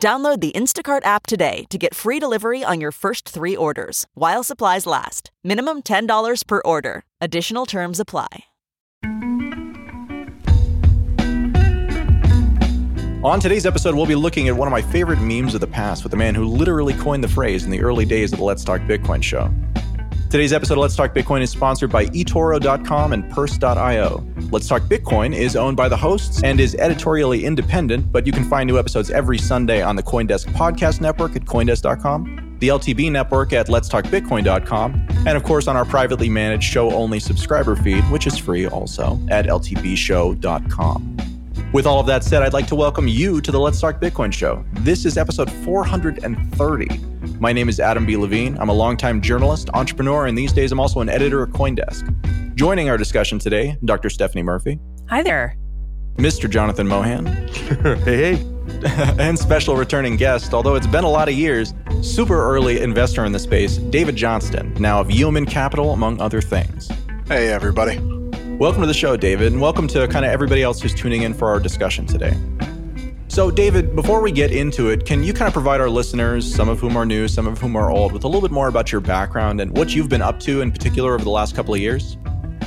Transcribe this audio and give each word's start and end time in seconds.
Download 0.00 0.40
the 0.40 0.52
Instacart 0.52 1.04
app 1.04 1.26
today 1.26 1.64
to 1.68 1.76
get 1.76 1.94
free 1.94 2.18
delivery 2.18 2.64
on 2.64 2.80
your 2.80 2.92
first 2.92 3.28
three 3.28 3.54
orders 3.56 4.06
while 4.14 4.42
supplies 4.42 4.86
last. 4.86 5.30
Minimum 5.44 5.82
$10 5.82 6.46
per 6.46 6.62
order. 6.64 7.02
Additional 7.20 7.66
terms 7.66 8.00
apply. 8.00 8.44
On 13.24 13.40
today's 13.40 13.66
episode, 13.66 13.96
we'll 13.96 14.06
be 14.06 14.14
looking 14.14 14.46
at 14.46 14.54
one 14.54 14.68
of 14.68 14.72
my 14.72 14.80
favorite 14.80 15.20
memes 15.20 15.52
of 15.52 15.60
the 15.60 15.66
past 15.66 16.04
with 16.04 16.12
the 16.12 16.16
man 16.16 16.36
who 16.36 16.44
literally 16.44 16.94
coined 16.94 17.24
the 17.24 17.28
phrase 17.28 17.64
in 17.64 17.70
the 17.72 17.80
early 17.80 18.04
days 18.04 18.32
of 18.32 18.38
the 18.38 18.44
Let's 18.44 18.62
Talk 18.62 18.80
Bitcoin 18.82 19.20
show. 19.20 19.52
Today's 20.30 20.52
episode 20.52 20.74
of 20.74 20.80
Let's 20.80 20.94
Talk 20.94 21.12
Bitcoin 21.12 21.42
is 21.42 21.50
sponsored 21.50 21.90
by 21.90 22.06
eToro.com 22.06 23.12
and 23.12 23.28
Purse.io. 23.32 24.24
Let's 24.50 24.66
Talk 24.66 24.80
Bitcoin 24.84 25.36
is 25.36 25.56
owned 25.56 25.76
by 25.76 25.90
the 25.90 25.96
hosts 25.96 26.42
and 26.42 26.58
is 26.58 26.74
editorially 26.76 27.44
independent, 27.44 28.10
but 28.10 28.26
you 28.26 28.32
can 28.32 28.44
find 28.44 28.66
new 28.66 28.78
episodes 28.78 29.10
every 29.10 29.36
Sunday 29.36 29.82
on 29.82 29.94
the 29.94 30.02
Coindesk 30.02 30.46
Podcast 30.54 31.02
Network 31.02 31.36
at 31.36 31.42
Coindesk.com, 31.42 32.56
the 32.58 32.68
LTB 32.68 33.12
Network 33.12 33.52
at 33.52 33.66
Let'sTalkBitcoin.com, 33.66 35.06
and 35.26 35.36
of 35.36 35.42
course 35.42 35.68
on 35.68 35.76
our 35.76 35.84
privately 35.84 36.30
managed 36.30 36.64
show 36.64 36.90
only 36.92 37.20
subscriber 37.20 37.76
feed, 37.76 38.02
which 38.04 38.26
is 38.26 38.38
free 38.38 38.66
also, 38.66 39.20
at 39.28 39.44
LTBShow.com. 39.44 41.16
With 41.74 41.84
all 41.86 42.00
of 42.00 42.06
that 42.06 42.24
said, 42.24 42.42
I'd 42.42 42.54
like 42.54 42.68
to 42.68 42.74
welcome 42.74 43.06
you 43.06 43.42
to 43.42 43.52
the 43.52 43.60
Let's 43.60 43.78
Talk 43.78 44.00
Bitcoin 44.00 44.32
show. 44.32 44.64
This 44.76 45.04
is 45.04 45.18
episode 45.18 45.52
430. 45.52 46.98
My 47.38 47.52
name 47.52 47.68
is 47.68 47.80
Adam 47.80 48.06
B. 48.06 48.16
Levine. 48.16 48.56
I'm 48.58 48.70
a 48.70 48.74
longtime 48.74 49.20
journalist, 49.20 49.68
entrepreneur, 49.74 50.24
and 50.24 50.38
these 50.38 50.54
days 50.54 50.72
I'm 50.72 50.80
also 50.80 51.00
an 51.00 51.10
editor 51.10 51.42
at 51.42 51.50
Coindesk. 51.50 52.14
Joining 52.58 52.90
our 52.90 52.96
discussion 52.96 53.38
today, 53.38 53.78
Dr. 53.84 54.10
Stephanie 54.10 54.42
Murphy. 54.42 54.80
Hi 55.08 55.22
there. 55.22 55.56
Mr. 56.16 56.50
Jonathan 56.50 56.88
Mohan. 56.88 57.26
hey, 58.04 58.34
hey. 58.34 58.46
and 59.20 59.38
special 59.38 59.76
returning 59.76 60.16
guest, 60.16 60.52
although 60.52 60.74
it's 60.74 60.88
been 60.88 61.04
a 61.04 61.08
lot 61.08 61.28
of 61.28 61.34
years, 61.34 61.72
super 62.02 62.42
early 62.42 62.80
investor 62.80 63.24
in 63.24 63.30
the 63.30 63.38
space, 63.38 63.76
David 63.76 64.16
Johnston, 64.16 64.74
now 64.74 65.00
of 65.00 65.08
Yeoman 65.08 65.46
Capital, 65.46 65.92
among 65.92 66.20
other 66.20 66.40
things. 66.40 66.90
Hey, 67.28 67.46
everybody. 67.46 68.00
Welcome 68.56 68.80
to 68.80 68.88
the 68.88 68.92
show, 68.92 69.16
David, 69.16 69.52
and 69.52 69.60
welcome 69.60 69.86
to 69.86 70.08
kind 70.08 70.24
of 70.24 70.32
everybody 70.32 70.64
else 70.64 70.82
who's 70.82 70.96
tuning 70.96 71.22
in 71.22 71.34
for 71.34 71.46
our 71.46 71.60
discussion 71.60 72.06
today. 72.06 72.36
So, 73.28 73.52
David, 73.52 73.94
before 73.94 74.20
we 74.20 74.32
get 74.32 74.50
into 74.50 74.88
it, 74.88 75.06
can 75.06 75.22
you 75.22 75.32
kind 75.32 75.46
of 75.46 75.52
provide 75.52 75.80
our 75.80 75.90
listeners, 75.90 76.52
some 76.52 76.68
of 76.68 76.80
whom 76.80 76.96
are 76.96 77.06
new, 77.06 77.28
some 77.28 77.46
of 77.46 77.58
whom 77.58 77.76
are 77.76 77.92
old, 77.92 78.10
with 78.10 78.24
a 78.24 78.26
little 78.26 78.42
bit 78.42 78.50
more 78.50 78.66
about 78.66 78.90
your 78.90 79.00
background 79.00 79.60
and 79.60 79.76
what 79.76 79.94
you've 79.94 80.08
been 80.08 80.22
up 80.22 80.40
to 80.40 80.60
in 80.60 80.72
particular 80.72 81.14
over 81.14 81.22
the 81.22 81.30
last 81.30 81.54
couple 81.54 81.72
of 81.72 81.78
years? 81.78 82.16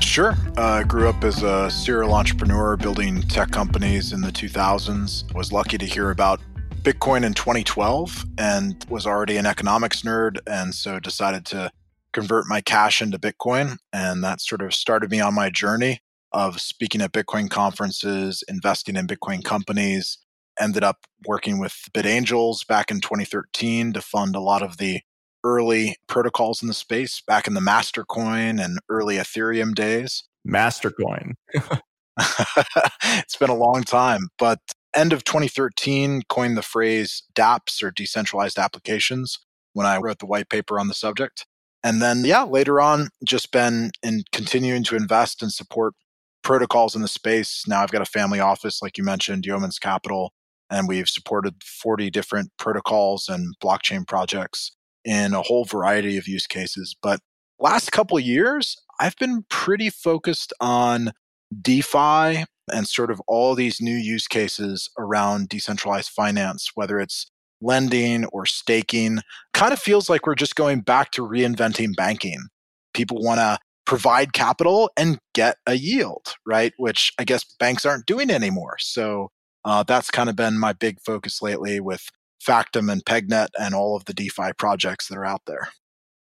Sure. 0.02 0.36
Uh, 0.58 0.84
grew 0.84 1.08
up 1.08 1.24
as 1.24 1.42
a 1.42 1.70
serial 1.72 2.14
entrepreneur 2.14 2.76
building 2.76 3.22
tech 3.22 3.52
companies 3.52 4.12
in 4.12 4.22
the 4.22 4.32
2000s. 4.32 5.34
Was 5.34 5.54
lucky 5.54 5.78
to 5.78 5.86
hear 5.86 6.12
about 6.12 6.42
Bitcoin 6.82 7.24
in 7.24 7.34
2012 7.34 8.26
and 8.38 8.86
was 8.90 9.06
already 9.06 9.38
an 9.38 9.46
economics 9.46 10.02
nerd, 10.02 10.40
and 10.48 10.76
so 10.76 11.00
decided 11.00 11.46
to 11.46 11.72
convert 12.12 12.48
my 12.48 12.60
cash 12.60 13.02
into 13.02 13.20
Bitcoin. 13.20 13.78
And 13.94 14.24
that 14.24 14.42
sort 14.42 14.62
of 14.62 14.74
started 14.74 15.12
me 15.12 15.22
on 15.22 15.34
my 15.34 15.50
journey 15.50 16.02
of 16.34 16.60
speaking 16.60 17.02
at 17.02 17.12
Bitcoin 17.12 17.50
conferences, 17.50 18.44
investing 18.48 18.96
in 18.96 19.08
Bitcoin 19.08 19.44
companies. 19.44 20.18
Ended 20.60 20.84
up 20.84 21.06
working 21.26 21.60
with 21.60 21.74
BitAngels 21.94 22.68
back 22.68 22.92
in 22.92 23.00
2013 23.00 23.94
to 23.94 24.02
fund 24.02 24.36
a 24.36 24.42
lot 24.42 24.62
of 24.62 24.78
the 24.78 25.02
early 25.44 25.98
protocols 26.08 26.62
in 26.62 26.68
the 26.68 26.74
space 26.74 27.22
back 27.26 27.48
in 27.48 27.54
the 27.54 27.62
Mastercoin 27.62 28.64
and 28.64 28.80
early 28.90 29.16
Ethereum 29.16 29.74
days. 29.74 30.24
Mastercoin. 30.48 31.34
it's 32.18 33.38
been 33.38 33.50
a 33.50 33.56
long 33.56 33.84
time, 33.84 34.30
but 34.38 34.60
end 34.96 35.14
of 35.14 35.24
2013 35.24 36.24
coined 36.30 36.58
the 36.58 36.62
phrase 36.62 37.24
dApps 37.34 37.82
or 37.82 37.92
decentralized 37.92 38.58
applications 38.58 39.40
when 39.74 39.86
I 39.86 39.98
wrote 39.98 40.20
the 40.20 40.26
white 40.26 40.50
paper 40.50 40.80
on 40.80 40.88
the 40.88 40.94
subject. 40.94 41.46
And 41.84 42.02
then, 42.02 42.24
yeah, 42.26 42.44
later 42.44 42.80
on, 42.80 43.10
just 43.24 43.52
been 43.52 43.92
in 44.04 44.24
continuing 44.32 44.84
to 44.86 44.96
invest 44.96 45.42
and 45.42 45.52
support 45.52 45.96
protocols 46.44 46.96
in 46.96 47.02
the 47.02 47.08
space. 47.08 47.64
Now 47.68 47.82
I've 47.82 47.92
got 47.92 48.02
a 48.02 48.06
family 48.06 48.40
office, 48.40 48.82
like 48.82 48.98
you 48.98 49.04
mentioned, 49.04 49.46
Yeoman's 49.46 49.80
Capital, 49.80 50.34
and 50.70 50.88
we've 50.88 51.10
supported 51.10 51.64
40 51.64 52.10
different 52.10 52.52
protocols 52.58 53.30
and 53.30 53.56
blockchain 53.64 54.08
projects 54.08 54.72
in 55.06 55.34
a 55.34 55.42
whole 55.42 55.66
variety 55.66 56.18
of 56.18 56.28
use 56.28 56.48
cases. 56.48 56.96
But 57.02 57.20
last 57.60 57.92
couple 57.92 58.20
years, 58.20 58.76
I've 59.00 59.16
been 59.18 59.46
pretty 59.50 59.90
focused 59.90 60.54
on 60.60 61.12
DeFi 61.62 62.46
and 62.72 62.88
sort 62.88 63.12
of 63.12 63.22
all 63.28 63.56
these 63.56 63.82
new 63.82 63.96
use 63.96 64.28
cases 64.28 64.90
around 64.98 65.50
decentralized 65.50 66.10
finance, 66.10 66.72
whether 66.76 67.00
it's 67.00 67.30
lending 67.62 68.26
or 68.26 68.46
staking, 68.46 69.20
kind 69.54 69.74
of 69.74 69.80
feels 69.80 70.10
like 70.10 70.26
we're 70.26 70.36
just 70.36 70.56
going 70.56 70.82
back 70.82 71.12
to 71.12 71.22
reinventing 71.22 71.96
banking. 71.96 72.40
People 72.94 73.22
want 73.22 73.40
to 73.40 73.58
provide 73.86 74.34
capital 74.34 74.90
and 74.98 75.20
get 75.34 75.58
a 75.68 75.74
yield, 75.74 76.34
right? 76.46 76.74
Which 76.78 77.12
I 77.20 77.24
guess 77.24 77.44
banks 77.60 77.86
aren't 77.86 78.06
doing 78.06 78.30
anymore. 78.30 78.78
So 78.80 79.30
uh, 79.66 79.84
that's 79.84 80.10
kind 80.10 80.30
of 80.30 80.36
been 80.36 80.58
my 80.58 80.74
big 80.74 81.00
focus 81.02 81.42
lately 81.42 81.80
with 81.80 82.08
Factom 82.46 82.92
and 82.92 83.04
Pegnet 83.06 83.50
and 83.60 83.74
all 83.76 83.96
of 83.96 84.06
the 84.06 84.14
DeFi 84.14 84.54
projects 84.58 85.08
that 85.08 85.18
are 85.18 85.26
out 85.26 85.42
there. 85.46 85.70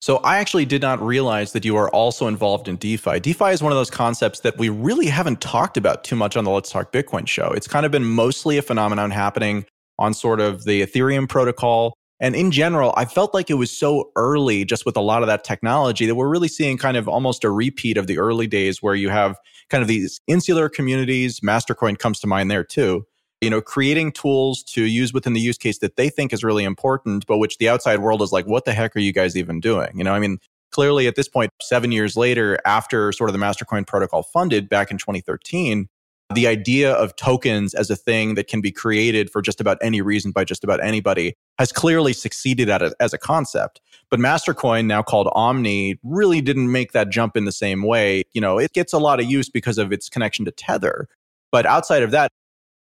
So 0.02 0.18
I 0.18 0.40
actually 0.40 0.66
did 0.66 0.82
not 0.82 1.00
realize 1.00 1.52
that 1.52 1.64
you 1.64 1.76
are 1.76 1.88
also 1.92 2.26
involved 2.26 2.68
in 2.68 2.78
DeFi. 2.78 3.20
DeFi 3.20 3.52
is 3.52 3.62
one 3.62 3.72
of 3.72 3.78
those 3.78 3.92
concepts 3.92 4.40
that 4.40 4.58
we 4.58 4.70
really 4.70 5.06
haven't 5.06 5.42
talked 5.42 5.78
about 5.78 6.04
too 6.04 6.16
much 6.16 6.36
on 6.36 6.44
the 6.44 6.50
Let's 6.50 6.72
Talk 6.72 6.92
Bitcoin 6.92 7.28
show. 7.28 7.50
It's 7.50 7.68
kind 7.68 7.86
of 7.86 7.92
been 7.92 8.06
mostly 8.06 8.58
a 8.58 8.64
phenomenon 8.64 9.12
happening 9.12 9.64
on 10.00 10.16
sort 10.16 10.40
of 10.40 10.64
the 10.64 10.82
Ethereum 10.82 11.30
protocol. 11.30 11.94
And 12.20 12.36
in 12.36 12.50
general, 12.50 12.96
I 12.98 13.06
felt 13.06 13.36
like 13.36 13.52
it 13.52 13.56
was 13.56 13.76
so 13.76 14.12
early 14.16 14.66
just 14.66 14.88
with 14.88 14.98
a 14.98 15.02
lot 15.02 15.22
of 15.22 15.28
that 15.28 15.44
technology 15.44 16.08
that 16.08 16.16
we're 16.16 16.30
really 16.30 16.48
seeing 16.48 16.80
kind 16.80 16.98
of 16.98 17.08
almost 17.08 17.44
a 17.44 17.52
repeat 17.52 17.98
of 17.98 18.08
the 18.08 18.18
early 18.18 18.48
days 18.48 18.82
where 18.82 18.96
you 18.96 19.10
have 19.10 19.38
kind 19.70 19.84
of 19.84 19.88
these 19.88 20.20
insular 20.26 20.68
communities. 20.68 21.42
Mastercoin 21.42 21.98
comes 21.98 22.20
to 22.22 22.28
mind 22.28 22.50
there 22.50 22.64
too. 22.64 23.06
You 23.42 23.50
know, 23.50 23.60
creating 23.62 24.12
tools 24.12 24.64
to 24.64 24.84
use 24.84 25.14
within 25.14 25.34
the 25.34 25.40
use 25.40 25.58
case 25.58 25.80
that 25.80 25.96
they 25.96 26.10
think 26.10 26.32
is 26.32 26.44
really 26.44 26.64
important, 26.64 27.26
but 27.26 27.40
which 27.40 27.58
the 27.58 27.70
outside 27.70 28.00
world 28.00 28.22
is 28.22 28.32
like, 28.32 28.46
what 28.46 28.66
the 28.66 28.74
heck 28.74 28.96
are 28.96 29.00
you 29.00 29.12
guys 29.12 29.36
even 29.36 29.60
doing? 29.60 29.90
You 29.96 30.04
know, 30.04 30.14
I 30.14 30.20
mean, 30.20 30.38
clearly 30.72 31.08
at 31.08 31.16
this 31.16 31.28
point, 31.28 31.52
seven 31.62 31.92
years 31.92 32.16
later, 32.16 32.60
after 32.66 33.12
sort 33.12 33.30
of 33.30 33.34
the 33.34 33.40
Mastercoin 33.40 33.86
protocol 33.86 34.24
funded 34.24 34.70
back 34.70 34.92
in 34.92 34.98
2013, 34.98 35.88
the 36.34 36.48
idea 36.48 36.94
of 36.94 37.16
tokens 37.16 37.74
as 37.74 37.90
a 37.90 37.96
thing 37.96 38.36
that 38.36 38.48
can 38.48 38.62
be 38.62 38.72
created 38.72 39.30
for 39.30 39.42
just 39.42 39.60
about 39.60 39.78
any 39.82 40.02
reason 40.02 40.32
by 40.32 40.44
just 40.44 40.64
about 40.64 40.82
anybody 40.84 41.34
has 41.58 41.72
clearly 41.72 42.14
succeeded 42.14 42.70
at 42.70 42.82
it 42.82 42.94
as 43.00 43.14
a 43.14 43.18
concept. 43.18 43.82
But 44.10 44.20
Mastercoin, 44.20 44.86
now 44.86 45.02
called 45.02 45.30
Omni, 45.34 46.00
really 46.04 46.42
didn't 46.42 46.72
make 46.72 46.94
that 46.94 47.10
jump 47.10 47.36
in 47.36 47.46
the 47.46 47.52
same 47.52 47.84
way. 47.84 48.24
You 48.34 48.42
know, 48.42 48.58
it 48.58 48.74
gets 48.74 48.94
a 48.94 49.00
lot 49.00 49.20
of 49.20 49.26
use 49.26 49.50
because 49.50 49.78
of 49.78 49.92
its 49.92 50.10
connection 50.10 50.46
to 50.46 50.52
Tether. 50.52 51.08
But 51.52 51.66
outside 51.66 52.04
of 52.04 52.12
that, 52.12 52.32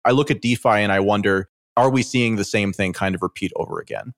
I 0.05 0.13
look 0.13 0.31
at 0.31 0.41
DeFi 0.41 0.69
and 0.69 0.93
I 0.93 1.01
wonder, 1.01 1.49
are 1.77 1.91
we 1.91 2.03
seeing 2.03 2.37
the 2.37 2.45
same 2.45 2.73
thing 2.73 2.93
kind 2.93 3.15
of 3.15 3.23
repeat 3.23 3.53
over 3.57 3.81
again? 3.81 4.13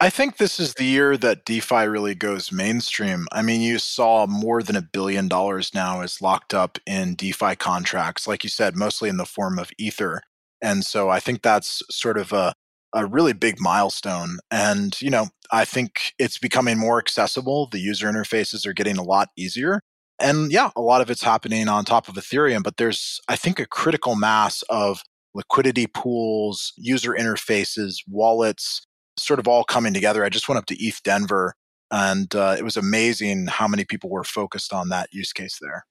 I 0.00 0.10
think 0.10 0.36
this 0.36 0.58
is 0.58 0.74
the 0.74 0.84
year 0.84 1.16
that 1.16 1.44
DeFi 1.44 1.86
really 1.86 2.16
goes 2.16 2.50
mainstream. 2.50 3.28
I 3.30 3.40
mean, 3.42 3.60
you 3.60 3.78
saw 3.78 4.26
more 4.26 4.60
than 4.62 4.74
a 4.74 4.82
billion 4.82 5.28
dollars 5.28 5.72
now 5.74 6.00
is 6.00 6.20
locked 6.20 6.52
up 6.52 6.78
in 6.86 7.14
DeFi 7.14 7.54
contracts, 7.54 8.26
like 8.26 8.42
you 8.42 8.50
said, 8.50 8.74
mostly 8.74 9.08
in 9.08 9.16
the 9.16 9.24
form 9.24 9.60
of 9.60 9.70
Ether. 9.78 10.22
And 10.60 10.84
so 10.84 11.08
I 11.08 11.20
think 11.20 11.42
that's 11.42 11.82
sort 11.88 12.18
of 12.18 12.32
a 12.32 12.54
a 12.92 13.06
really 13.06 13.32
big 13.32 13.60
milestone. 13.60 14.38
And, 14.50 15.00
you 15.00 15.10
know, 15.10 15.28
I 15.50 15.64
think 15.64 16.12
it's 16.18 16.38
becoming 16.38 16.78
more 16.78 16.98
accessible. 16.98 17.68
The 17.70 17.78
user 17.78 18.10
interfaces 18.10 18.66
are 18.66 18.74
getting 18.74 18.98
a 18.98 19.02
lot 19.02 19.28
easier. 19.36 19.80
And 20.22 20.52
yeah, 20.52 20.70
a 20.76 20.80
lot 20.80 21.00
of 21.00 21.10
it's 21.10 21.22
happening 21.22 21.68
on 21.68 21.84
top 21.84 22.08
of 22.08 22.14
Ethereum, 22.14 22.62
but 22.62 22.76
there's, 22.76 23.20
I 23.28 23.36
think, 23.36 23.58
a 23.58 23.66
critical 23.66 24.14
mass 24.14 24.62
of 24.70 25.02
liquidity 25.34 25.86
pools, 25.86 26.72
user 26.76 27.12
interfaces, 27.12 27.96
wallets, 28.08 28.86
sort 29.18 29.40
of 29.40 29.48
all 29.48 29.64
coming 29.64 29.92
together. 29.92 30.24
I 30.24 30.28
just 30.28 30.48
went 30.48 30.58
up 30.58 30.66
to 30.66 30.76
ETH 30.82 31.02
Denver 31.02 31.54
and 31.90 32.34
uh, 32.34 32.56
it 32.58 32.64
was 32.64 32.76
amazing 32.76 33.48
how 33.48 33.68
many 33.68 33.84
people 33.84 34.08
were 34.08 34.24
focused 34.24 34.72
on 34.72 34.88
that 34.88 35.08
use 35.12 35.32
case 35.32 35.58
there. 35.60 35.84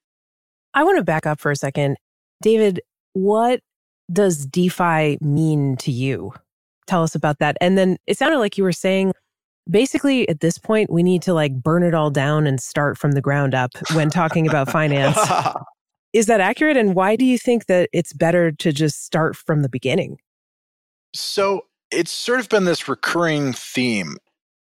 I 0.74 0.84
want 0.84 0.98
to 0.98 1.04
back 1.04 1.28
up 1.28 1.40
for 1.40 1.52
a 1.52 1.56
second. 1.56 1.98
David, 2.42 2.82
what 3.14 3.60
does 4.12 4.46
DeFi 4.46 5.20
mean 5.22 5.78
to 5.78 5.92
you? 5.92 6.34
Tell 6.88 7.04
us 7.04 7.14
about 7.14 7.40
that. 7.40 7.56
And 7.62 7.78
then 7.78 7.98
it 8.08 8.18
sounded 8.18 8.40
like 8.40 8.58
you 8.58 8.64
were 8.64 8.72
saying 8.72 9.14
basically 9.70 10.28
at 10.30 10.40
this 10.40 10.58
point, 10.58 10.92
we 10.92 11.04
need 11.04 11.22
to 11.24 11.34
like 11.34 11.54
burn 11.54 11.84
it 11.84 11.94
all 11.94 12.10
down 12.10 12.48
and 12.48 12.62
start 12.62 12.98
from 12.98 13.14
the 13.14 13.22
ground 13.22 13.54
up 13.54 13.72
when 13.94 14.10
talking 14.10 14.48
about 14.48 14.70
finance. 14.70 15.18
Is 16.14 16.26
that 16.26 16.42
accurate? 16.42 16.76
And 16.76 16.94
why 16.94 17.16
do 17.16 17.26
you 17.26 17.38
think 17.38 17.68
that 17.68 17.90
it's 17.94 18.12
better 18.12 18.52
to 18.52 18.74
just 18.74 19.06
start 19.06 19.36
from 19.36 19.62
the 19.62 19.70
beginning? 19.70 20.18
So 21.14 21.66
it's 21.90 22.12
sort 22.12 22.40
of 22.40 22.50
been 22.50 22.66
this 22.66 22.88
recurring 22.88 23.54
theme. 23.54 24.18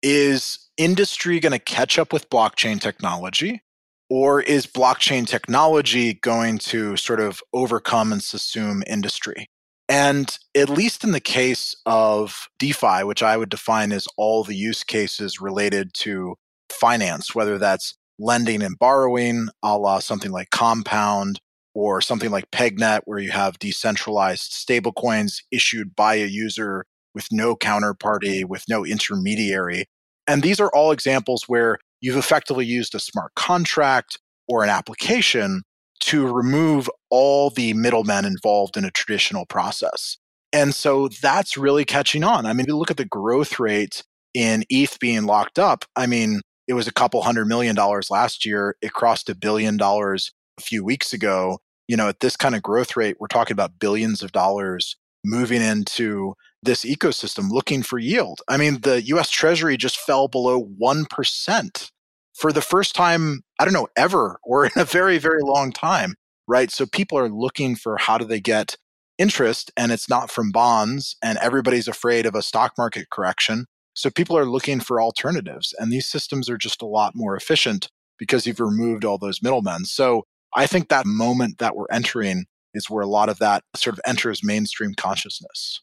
Is 0.03 0.69
industry 0.77 1.39
going 1.39 1.51
to 1.51 1.59
catch 1.59 1.97
up 1.97 2.13
with 2.13 2.29
blockchain 2.29 2.79
technology? 2.79 3.61
Or 4.09 4.41
is 4.41 4.67
blockchain 4.67 5.25
technology 5.25 6.15
going 6.15 6.57
to 6.59 6.97
sort 6.97 7.21
of 7.21 7.41
overcome 7.53 8.11
and 8.11 8.21
subsume 8.21 8.83
industry? 8.85 9.47
And 9.91 10.39
at 10.55 10.69
least 10.69 11.03
in 11.03 11.11
the 11.11 11.19
case 11.19 11.75
of 11.85 12.47
DeFi, 12.59 13.03
which 13.03 13.21
I 13.21 13.35
would 13.35 13.49
define 13.49 13.91
as 13.91 14.07
all 14.15 14.45
the 14.45 14.55
use 14.55 14.85
cases 14.85 15.41
related 15.41 15.93
to 15.95 16.35
finance, 16.69 17.35
whether 17.35 17.57
that's 17.57 17.97
lending 18.17 18.63
and 18.63 18.79
borrowing, 18.79 19.49
a 19.61 19.77
la 19.77 19.99
something 19.99 20.31
like 20.31 20.49
Compound, 20.49 21.41
or 21.75 21.99
something 21.99 22.31
like 22.31 22.49
PegNet, 22.51 23.01
where 23.03 23.19
you 23.19 23.31
have 23.31 23.59
decentralized 23.59 24.53
stablecoins 24.53 25.41
issued 25.51 25.93
by 25.93 26.15
a 26.15 26.25
user 26.25 26.85
with 27.13 27.27
no 27.29 27.57
counterparty, 27.57 28.45
with 28.45 28.63
no 28.69 28.85
intermediary. 28.85 29.87
And 30.25 30.41
these 30.41 30.61
are 30.61 30.71
all 30.73 30.93
examples 30.93 31.43
where 31.47 31.79
you've 31.99 32.15
effectively 32.15 32.65
used 32.65 32.95
a 32.95 32.99
smart 32.99 33.35
contract 33.35 34.17
or 34.47 34.63
an 34.63 34.69
application 34.69 35.63
to 36.01 36.27
remove 36.27 36.89
all 37.09 37.49
the 37.49 37.73
middlemen 37.73 38.25
involved 38.25 38.77
in 38.77 38.85
a 38.85 38.91
traditional 38.91 39.45
process. 39.45 40.17
And 40.53 40.75
so 40.75 41.07
that's 41.21 41.57
really 41.57 41.85
catching 41.85 42.23
on. 42.23 42.45
I 42.45 42.53
mean, 42.53 42.65
you 42.67 42.77
look 42.77 42.91
at 42.91 42.97
the 42.97 43.05
growth 43.05 43.59
rate 43.59 44.03
in 44.33 44.63
ETH 44.69 44.99
being 44.99 45.25
locked 45.25 45.59
up. 45.59 45.85
I 45.95 46.07
mean, 46.07 46.41
it 46.67 46.73
was 46.73 46.87
a 46.87 46.93
couple 46.93 47.21
hundred 47.21 47.47
million 47.47 47.75
dollars 47.75 48.09
last 48.09 48.45
year. 48.45 48.75
It 48.81 48.93
crossed 48.93 49.29
a 49.29 49.35
billion 49.35 49.77
dollars 49.77 50.31
a 50.59 50.61
few 50.61 50.83
weeks 50.83 51.13
ago. 51.13 51.59
You 51.87 51.97
know, 51.97 52.09
at 52.09 52.19
this 52.19 52.37
kind 52.37 52.55
of 52.55 52.61
growth 52.61 52.95
rate, 52.95 53.17
we're 53.19 53.27
talking 53.27 53.53
about 53.53 53.79
billions 53.79 54.21
of 54.21 54.31
dollars 54.31 54.95
moving 55.23 55.61
into 55.61 56.33
this 56.63 56.85
ecosystem 56.85 57.49
looking 57.49 57.83
for 57.83 57.99
yield. 57.99 58.41
I 58.47 58.57
mean, 58.57 58.81
the 58.81 59.01
US 59.03 59.29
Treasury 59.29 59.77
just 59.77 59.97
fell 59.97 60.27
below 60.27 60.63
1% 60.63 61.91
for 62.41 62.51
the 62.51 62.61
first 62.61 62.95
time, 62.95 63.43
I 63.59 63.65
don't 63.65 63.73
know, 63.73 63.87
ever 63.95 64.39
or 64.43 64.65
in 64.65 64.71
a 64.75 64.83
very, 64.83 65.19
very 65.19 65.43
long 65.43 65.71
time, 65.71 66.15
right? 66.47 66.71
So 66.71 66.87
people 66.87 67.19
are 67.19 67.29
looking 67.29 67.75
for 67.75 67.97
how 67.97 68.17
do 68.17 68.25
they 68.25 68.39
get 68.39 68.77
interest 69.19 69.71
and 69.77 69.91
it's 69.91 70.09
not 70.09 70.31
from 70.31 70.51
bonds 70.51 71.15
and 71.23 71.37
everybody's 71.37 71.87
afraid 71.87 72.25
of 72.25 72.33
a 72.33 72.41
stock 72.41 72.73
market 72.79 73.11
correction. 73.11 73.67
So 73.93 74.09
people 74.09 74.35
are 74.35 74.45
looking 74.45 74.79
for 74.79 74.99
alternatives 74.99 75.75
and 75.77 75.91
these 75.91 76.07
systems 76.07 76.49
are 76.49 76.57
just 76.57 76.81
a 76.81 76.87
lot 76.87 77.11
more 77.13 77.35
efficient 77.35 77.89
because 78.17 78.47
you've 78.47 78.59
removed 78.59 79.05
all 79.05 79.19
those 79.19 79.43
middlemen. 79.43 79.85
So 79.85 80.23
I 80.55 80.65
think 80.65 80.89
that 80.89 81.05
moment 81.05 81.59
that 81.59 81.75
we're 81.75 81.91
entering 81.91 82.45
is 82.73 82.89
where 82.89 83.03
a 83.03 83.07
lot 83.07 83.29
of 83.29 83.37
that 83.37 83.63
sort 83.75 83.93
of 83.93 84.01
enters 84.03 84.43
mainstream 84.43 84.95
consciousness. 84.95 85.81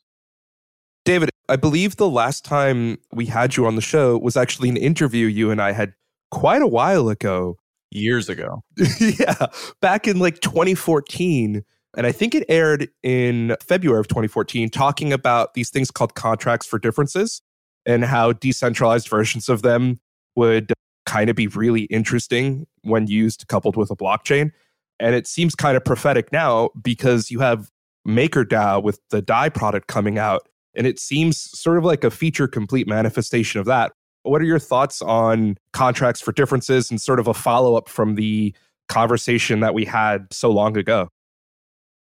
David, 1.04 1.30
I 1.48 1.54
believe 1.54 1.96
the 1.96 2.10
last 2.10 2.44
time 2.44 2.98
we 3.12 3.26
had 3.26 3.56
you 3.56 3.64
on 3.64 3.76
the 3.76 3.80
show 3.80 4.18
was 4.18 4.36
actually 4.36 4.70
an 4.70 4.76
interview 4.76 5.26
you 5.26 5.52
and 5.52 5.62
I 5.62 5.70
had 5.70 5.92
quite 6.30 6.62
a 6.62 6.66
while 6.66 7.08
ago. 7.08 7.56
Years 7.90 8.28
ago. 8.28 8.62
yeah, 9.00 9.46
back 9.80 10.06
in 10.06 10.18
like 10.18 10.40
2014. 10.40 11.64
And 11.96 12.06
I 12.06 12.12
think 12.12 12.34
it 12.34 12.44
aired 12.48 12.88
in 13.02 13.56
February 13.62 14.00
of 14.00 14.08
2014, 14.08 14.68
talking 14.68 15.12
about 15.12 15.54
these 15.54 15.70
things 15.70 15.90
called 15.90 16.14
contracts 16.14 16.66
for 16.66 16.78
differences 16.78 17.40
and 17.86 18.04
how 18.04 18.32
decentralized 18.32 19.08
versions 19.08 19.48
of 19.48 19.62
them 19.62 19.98
would 20.36 20.72
kind 21.06 21.30
of 21.30 21.36
be 21.36 21.46
really 21.46 21.84
interesting 21.84 22.66
when 22.82 23.06
used 23.06 23.48
coupled 23.48 23.76
with 23.76 23.90
a 23.90 23.96
blockchain. 23.96 24.52
And 25.00 25.14
it 25.14 25.26
seems 25.26 25.54
kind 25.54 25.76
of 25.76 25.84
prophetic 25.84 26.30
now 26.32 26.70
because 26.80 27.30
you 27.30 27.40
have 27.40 27.70
MakerDAO 28.06 28.82
with 28.82 29.00
the 29.10 29.22
DAI 29.22 29.48
product 29.48 29.86
coming 29.86 30.18
out. 30.18 30.48
And 30.74 30.86
it 30.86 31.00
seems 31.00 31.38
sort 31.58 31.78
of 31.78 31.84
like 31.84 32.04
a 32.04 32.10
feature 32.10 32.46
complete 32.46 32.86
manifestation 32.86 33.58
of 33.58 33.66
that. 33.66 33.92
What 34.28 34.42
are 34.42 34.46
your 34.46 34.58
thoughts 34.58 35.02
on 35.02 35.58
contracts 35.72 36.20
for 36.20 36.32
differences 36.32 36.90
and 36.90 37.00
sort 37.00 37.20
of 37.20 37.26
a 37.26 37.34
follow 37.34 37.76
up 37.76 37.88
from 37.88 38.14
the 38.14 38.54
conversation 38.88 39.60
that 39.60 39.74
we 39.74 39.84
had 39.84 40.26
so 40.32 40.50
long 40.50 40.76
ago? 40.76 41.08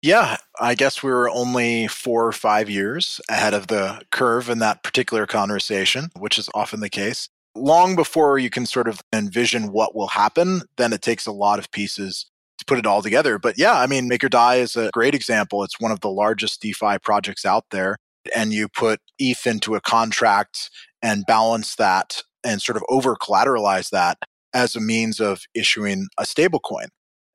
Yeah, 0.02 0.38
I 0.60 0.74
guess 0.74 1.04
we 1.04 1.12
were 1.12 1.30
only 1.30 1.88
four 1.88 2.26
or 2.26 2.32
five 2.32 2.70
years 2.70 3.22
ahead 3.30 3.54
of 3.54 3.68
the 3.68 4.02
curve 4.12 4.50
in 4.50 4.58
that 4.60 4.84
particular 4.84 5.28
conversation, 5.28 6.10
which 6.18 6.40
is 6.40 6.50
often 6.56 6.80
the 6.80 6.90
case. 6.90 7.30
Long 7.54 7.96
before 7.96 8.40
you 8.40 8.50
can 8.50 8.66
sort 8.66 8.88
of 8.88 9.02
envision 9.14 9.72
what 9.72 9.94
will 9.94 10.08
happen, 10.08 10.64
then 10.78 10.92
it 10.92 11.04
takes 11.04 11.28
a 11.28 11.32
lot 11.32 11.60
of 11.60 11.70
pieces 11.72 12.26
to 12.58 12.66
put 12.66 12.80
it 12.80 12.88
all 12.88 13.02
together. 13.04 13.38
But 13.38 13.60
yeah, 13.60 13.80
I 13.80 13.86
mean, 13.86 14.10
MakerDAI 14.10 14.60
is 14.60 14.76
a 14.76 14.90
great 14.94 15.14
example. 15.14 15.64
It's 15.64 15.80
one 15.80 15.92
of 15.92 16.00
the 16.00 16.10
largest 16.10 16.62
DeFi 16.62 16.98
projects 17.00 17.46
out 17.46 17.66
there. 17.70 17.98
And 18.36 18.54
you 18.54 18.68
put 18.68 19.00
ETH 19.20 19.46
into 19.46 19.76
a 19.76 19.82
contract 19.82 20.70
and 21.02 21.26
balance 21.26 21.76
that 21.76 22.24
and 22.44 22.62
sort 22.62 22.78
of 22.78 22.84
over 22.90 23.16
collateralize 23.16 23.90
that 23.90 24.18
as 24.54 24.76
a 24.76 24.82
means 24.82 25.20
of 25.20 25.44
issuing 25.54 26.08
a 26.18 26.24
stablecoin. 26.24 26.88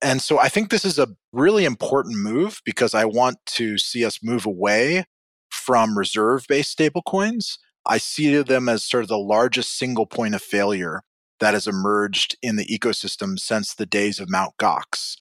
And 0.03 0.21
so 0.21 0.39
I 0.39 0.49
think 0.49 0.71
this 0.71 0.85
is 0.85 0.99
a 0.99 1.09
really 1.33 1.65
important 1.65 2.19
move 2.19 2.61
because 2.65 2.95
I 2.95 3.05
want 3.05 3.39
to 3.47 3.79
see 3.79 4.05
us 4.05 4.21
move 4.23 4.45
away 4.45 5.05
from 5.51 5.97
reserve 5.97 6.45
based 6.49 6.79
stablecoins. 6.79 7.59
I 7.87 7.99
see 7.99 8.43
them 8.43 8.69
as 8.69 8.85
sort 8.85 9.05
of 9.05 9.09
the 9.09 9.19
largest 9.19 9.79
single 9.79 10.07
point 10.07 10.35
of 10.35 10.43
failure 10.43 11.03
that 11.41 11.55
has 11.55 11.67
emerged 11.67 12.37
in 12.43 12.57
the 12.57 12.67
ecosystem 12.67 13.39
since 13.39 13.75
the 13.75 13.87
days 13.87 14.21
of 14.21 14.29
Mt. 14.29 14.53
Gox. 14.59 15.17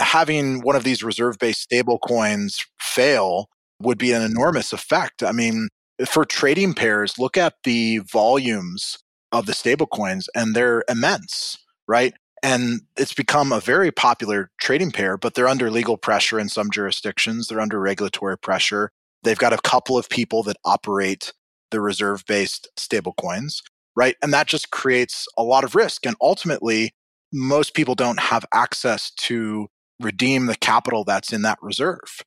Having 0.00 0.60
one 0.60 0.76
of 0.76 0.84
these 0.84 1.02
reserve 1.02 1.38
based 1.38 1.68
stablecoins 1.70 2.64
fail 2.78 3.48
would 3.80 3.98
be 3.98 4.12
an 4.12 4.22
enormous 4.22 4.72
effect. 4.72 5.22
I 5.22 5.32
mean, 5.32 5.68
for 6.06 6.24
trading 6.24 6.74
pairs, 6.74 7.18
look 7.18 7.36
at 7.36 7.54
the 7.64 7.98
volumes 7.98 8.98
of 9.32 9.46
the 9.46 9.52
stablecoins, 9.52 10.26
and 10.34 10.54
they're 10.54 10.84
immense, 10.88 11.58
right? 11.88 12.14
And 12.42 12.82
it's 12.96 13.14
become 13.14 13.52
a 13.52 13.60
very 13.60 13.90
popular 13.90 14.50
trading 14.60 14.92
pair, 14.92 15.16
but 15.16 15.34
they're 15.34 15.48
under 15.48 15.70
legal 15.70 15.96
pressure 15.96 16.38
in 16.38 16.48
some 16.48 16.70
jurisdictions. 16.70 17.48
They're 17.48 17.60
under 17.60 17.80
regulatory 17.80 18.38
pressure. 18.38 18.90
They've 19.22 19.38
got 19.38 19.52
a 19.52 19.58
couple 19.58 19.98
of 19.98 20.08
people 20.08 20.42
that 20.44 20.56
operate 20.64 21.32
the 21.70 21.80
reserve 21.80 22.24
based 22.26 22.68
stablecoins, 22.78 23.62
right? 23.96 24.16
And 24.22 24.32
that 24.32 24.46
just 24.46 24.70
creates 24.70 25.26
a 25.36 25.42
lot 25.42 25.64
of 25.64 25.74
risk. 25.74 26.06
And 26.06 26.16
ultimately, 26.20 26.92
most 27.32 27.74
people 27.74 27.94
don't 27.94 28.20
have 28.20 28.44
access 28.54 29.10
to 29.12 29.66
redeem 30.00 30.46
the 30.46 30.56
capital 30.56 31.04
that's 31.04 31.32
in 31.32 31.42
that 31.42 31.58
reserve. 31.62 32.22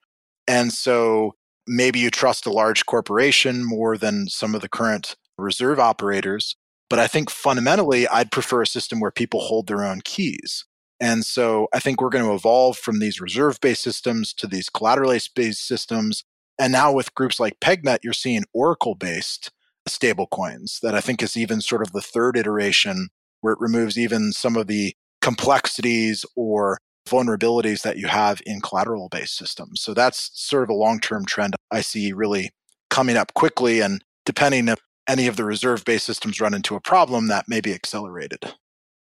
And 0.47 0.73
so 0.73 1.35
maybe 1.69 1.99
you 1.99 2.09
trust 2.09 2.47
a 2.47 2.51
large 2.51 2.87
corporation 2.87 3.63
more 3.63 3.95
than 3.95 4.27
some 4.27 4.55
of 4.55 4.61
the 4.61 4.67
current 4.67 5.15
reserve 5.37 5.79
operators. 5.79 6.55
But 6.89 6.97
I 6.97 7.05
think 7.05 7.29
fundamentally, 7.29 8.07
I'd 8.07 8.31
prefer 8.31 8.63
a 8.63 8.67
system 8.67 8.99
where 8.99 9.11
people 9.11 9.41
hold 9.41 9.67
their 9.67 9.85
own 9.85 10.01
keys. 10.03 10.65
And 10.99 11.23
so 11.23 11.67
I 11.71 11.79
think 11.79 12.01
we're 12.01 12.09
going 12.09 12.25
to 12.25 12.33
evolve 12.33 12.77
from 12.77 12.99
these 12.99 13.21
reserve 13.21 13.61
based 13.61 13.83
systems 13.83 14.33
to 14.33 14.47
these 14.47 14.67
collateral 14.69 15.15
based 15.35 15.65
systems. 15.65 16.23
And 16.57 16.73
now 16.73 16.91
with 16.91 17.13
groups 17.13 17.39
like 17.39 17.59
PegNet, 17.59 17.99
you're 18.03 18.13
seeing 18.13 18.43
Oracle 18.51 18.95
based 18.95 19.51
stablecoins 19.87 20.79
that 20.81 20.95
I 20.95 21.01
think 21.01 21.21
is 21.21 21.37
even 21.37 21.61
sort 21.61 21.83
of 21.83 21.91
the 21.91 22.01
third 22.01 22.35
iteration 22.35 23.09
where 23.41 23.53
it 23.53 23.61
removes 23.61 23.97
even 23.97 24.33
some 24.33 24.57
of 24.57 24.67
the 24.67 24.93
complexities 25.21 26.25
or 26.35 26.79
vulnerabilities 27.09 27.81
that 27.83 27.97
you 27.97 28.07
have 28.07 28.41
in 28.45 28.61
collateral 28.61 29.09
based 29.09 29.37
systems. 29.37 29.81
So 29.81 29.93
that's 29.93 30.31
sort 30.33 30.63
of 30.63 30.69
a 30.69 30.73
long 30.73 30.99
term 30.99 31.25
trend 31.25 31.55
I 31.71 31.81
see 31.81 32.13
really 32.13 32.51
coming 32.89 33.17
up 33.17 33.33
quickly. 33.33 33.81
And 33.81 34.03
depending 34.25 34.67
if 34.67 34.79
any 35.07 35.27
of 35.27 35.35
the 35.35 35.45
reserve 35.45 35.83
based 35.85 36.05
systems 36.05 36.39
run 36.39 36.53
into 36.53 36.75
a 36.75 36.81
problem, 36.81 37.27
that 37.27 37.47
may 37.47 37.61
be 37.61 37.73
accelerated. 37.73 38.53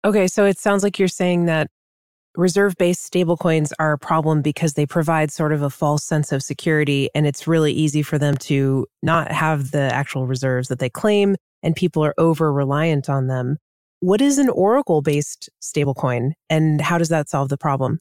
Okay, 0.04 0.28
so 0.28 0.46
it 0.46 0.58
sounds 0.58 0.84
like 0.84 0.98
you're 0.98 1.08
saying 1.08 1.46
that 1.46 1.68
reserve 2.36 2.76
based 2.78 3.12
stablecoins 3.12 3.72
are 3.78 3.94
a 3.94 3.98
problem 3.98 4.42
because 4.42 4.74
they 4.74 4.86
provide 4.86 5.32
sort 5.32 5.52
of 5.52 5.62
a 5.62 5.70
false 5.70 6.04
sense 6.04 6.32
of 6.32 6.42
security. 6.42 7.10
And 7.14 7.28
it's 7.28 7.46
really 7.46 7.74
easy 7.74 8.02
for 8.02 8.18
them 8.18 8.38
to 8.38 8.88
not 9.04 9.32
have 9.32 9.72
the 9.72 9.94
actual 9.94 10.26
reserves 10.26 10.70
that 10.70 10.80
they 10.80 10.90
claim, 10.90 11.36
and 11.62 11.76
people 11.76 12.04
are 12.04 12.16
over 12.18 12.52
reliant 12.52 13.10
on 13.10 13.28
them. 13.28 13.58
What 14.02 14.20
is 14.20 14.40
an 14.40 14.50
Oracle 14.50 15.04
based 15.04 15.48
stablecoin, 15.62 16.32
and 16.50 16.82
how 16.82 16.98
does 16.98 17.10
that 17.10 17.30
solve 17.30 17.50
the 17.50 17.58
problem? 17.58 18.00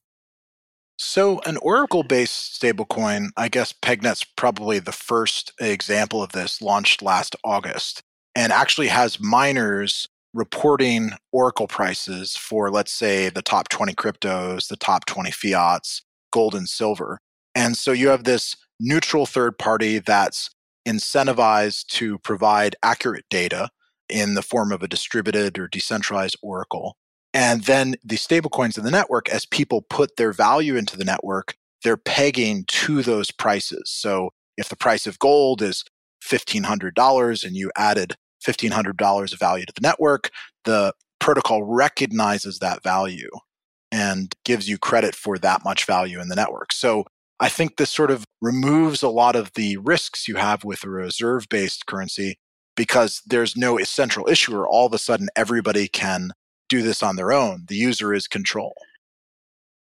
So, 0.97 1.43
an 1.45 1.59
Oracle 1.59 2.05
based 2.05 2.59
stablecoin, 2.59 3.29
I 3.37 3.49
guess 3.49 3.75
PegNet's 3.75 4.25
probably 4.25 4.79
the 4.79 4.93
first 4.93 5.53
example 5.61 6.23
of 6.23 6.33
this, 6.33 6.63
launched 6.63 7.03
last 7.03 7.37
August, 7.45 8.03
and 8.35 8.51
actually 8.51 8.87
has 8.87 9.21
miners 9.21 10.09
reporting 10.33 11.11
Oracle 11.33 11.69
prices 11.69 12.35
for, 12.35 12.71
let's 12.71 12.93
say, 12.93 13.29
the 13.29 13.43
top 13.43 13.69
20 13.69 13.93
cryptos, 13.93 14.69
the 14.69 14.77
top 14.77 15.05
20 15.05 15.31
fiats, 15.31 16.01
gold 16.33 16.55
and 16.55 16.67
silver. 16.67 17.19
And 17.55 17.77
so 17.77 17.93
you 17.93 18.09
have 18.09 18.25
this 18.25 18.57
neutral 18.81 19.27
third 19.27 19.59
party 19.59 19.99
that's 19.99 20.49
incentivized 20.89 21.89
to 21.89 22.17
provide 22.21 22.75
accurate 22.83 23.27
data 23.29 23.69
in 24.11 24.35
the 24.35 24.43
form 24.43 24.73
of 24.73 24.83
a 24.83 24.89
distributed 24.89 25.59
or 25.59 25.69
decentralized 25.69 26.37
Oracle. 26.43 26.97
And 27.33 27.65
then 27.65 27.95
the 28.05 28.17
stablecoins 28.17 28.77
in 28.77 28.85
the 28.85 28.91
network, 28.91 29.29
as 29.29 29.47
people 29.47 29.83
put 29.83 30.17
their 30.17 30.33
value 30.33 30.77
into 30.77 30.97
the 30.97 31.05
network, 31.05 31.55
they're 31.85 31.97
pegging 31.97 32.65
to 32.67 33.03
those 33.03 33.31
prices. 33.31 33.83
So 33.87 34.31
if 34.57 34.69
the 34.69 34.77
price 34.77 35.07
of 35.07 35.19
gold 35.19 35.63
is 35.63 35.85
$1,500 36.25 37.45
and 37.45 37.57
you 37.57 37.71
added 37.77 38.17
$1,500 38.47 39.33
of 39.33 39.39
value 39.39 39.65
to 39.65 39.73
the 39.73 39.81
network, 39.81 40.31
the 40.65 40.93
protocol 41.19 41.63
recognizes 41.63 42.59
that 42.59 42.83
value 42.83 43.31
and 43.93 44.35
gives 44.45 44.69
you 44.69 44.79
credit 44.79 45.15
for 45.15 45.39
that 45.39 45.63
much 45.65 45.85
value 45.85 46.21
in 46.21 46.29
the 46.29 46.37
network. 46.37 46.73
So 46.73 47.05
I 47.39 47.49
think 47.49 47.77
this 47.77 47.91
sort 47.91 48.11
of 48.11 48.25
removes 48.41 49.03
a 49.03 49.09
lot 49.09 49.37
of 49.37 49.53
the 49.55 49.77
risks 49.79 50.29
you 50.29 50.37
have 50.37 50.65
with 50.65 50.85
a 50.85 50.91
reserve 50.91 51.49
based 51.49 51.87
currency 51.87 52.39
because 52.77 53.23
there's 53.27 53.57
no 53.57 53.79
central 53.79 54.29
issuer. 54.29 54.67
All 54.67 54.87
of 54.87 54.93
a 54.93 54.99
sudden, 54.99 55.29
everybody 55.37 55.89
can 55.89 56.33
do 56.69 56.83
this 56.83 57.03
on 57.03 57.17
their 57.17 57.33
own. 57.33 57.65
The 57.69 57.77
user 57.77 58.15
is 58.15 58.27
control. 58.27 58.75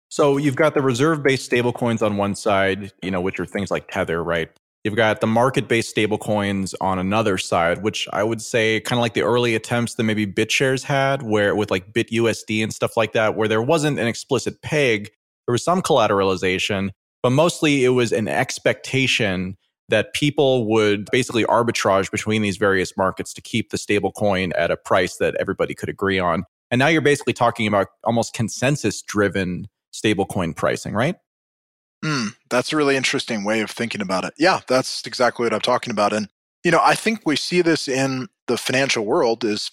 So 0.10 0.38
you've 0.38 0.56
got 0.56 0.75
the 0.75 0.82
reserve 0.82 1.24
based 1.24 1.51
stablecoins 1.51 2.01
on 2.01 2.18
one 2.18 2.36
side, 2.36 2.94
you 3.01 3.12
know, 3.12 3.22
which 3.22 3.39
are 3.39 3.46
things 3.46 3.72
like 3.72 3.89
Tether, 3.89 4.24
right? 4.24 4.50
You've 4.86 4.96
got 4.96 5.20
the 5.20 5.27
market 5.27 5.68
based 5.68 5.96
stablecoins 5.96 6.75
on 6.80 7.00
another 7.00 7.39
side, 7.39 7.82
which 7.82 8.08
I 8.13 8.24
would 8.24 8.42
say 8.42 8.80
kind 8.82 9.00
of 9.00 9.01
like 9.01 9.15
the 9.15 9.24
early 9.24 9.56
attempts 9.56 9.96
that 9.96 10.04
maybe 10.04 10.27
BitShares 10.27 10.84
had, 10.84 11.24
where 11.24 11.56
with 11.56 11.72
like 11.72 11.92
BitUSD 11.92 12.62
and 12.63 12.72
stuff 12.72 12.96
like 12.96 13.13
that, 13.13 13.36
where 13.36 13.48
there 13.48 13.63
wasn't 13.63 13.98
an 13.98 14.08
explicit 14.08 14.62
peg, 14.62 15.10
there 15.48 15.54
was 15.54 15.63
some 15.63 15.82
collateralization, 15.82 16.92
but 17.24 17.32
mostly 17.32 17.84
it 17.84 17.89
was 17.89 18.13
an 18.13 18.27
expectation 18.27 19.58
that 19.89 20.13
people 20.13 20.68
would 20.68 21.08
basically 21.12 21.44
arbitrage 21.46 22.10
between 22.12 22.42
these 22.42 22.58
various 22.58 22.98
markets 22.98 23.34
to 23.34 23.42
keep 23.42 23.70
the 23.70 23.77
stablecoin 23.77 24.51
at 24.58 24.72
a 24.72 24.77
price 24.77 25.18
that 25.18 25.36
everybody 25.36 25.74
could 25.74 25.89
agree 25.89 26.20
on. 26.20 26.44
And 26.72 26.80
now 26.80 26.88
you're 26.88 27.01
basically 27.01 27.34
talking 27.34 27.68
about 27.68 27.88
almost 28.04 28.34
consensus 28.34 29.01
driven 29.01 29.68
stablecoin 29.94 30.56
pricing, 30.56 30.94
right? 30.94 31.15
Mm, 32.04 32.36
that's 32.50 32.74
a 32.74 32.77
really 32.77 32.96
interesting 32.96 33.44
way 33.44 33.62
of 33.62 33.70
thinking 33.70 34.01
about 34.01 34.25
it. 34.25 34.34
Yeah, 34.38 34.62
that's 34.68 35.06
exactly 35.06 35.46
what 35.46 35.54
I'm 35.54 35.62
talking 35.62 35.92
about. 35.92 36.13
And, 36.13 36.30
you 36.63 36.72
know, 36.72 36.82
I 36.82 36.96
think 36.96 37.22
we 37.25 37.36
see 37.36 37.62
this 37.62 37.88
in 37.88 38.27
the 38.48 38.58
financial 38.58 39.06
world 39.06 39.44
is 39.44 39.72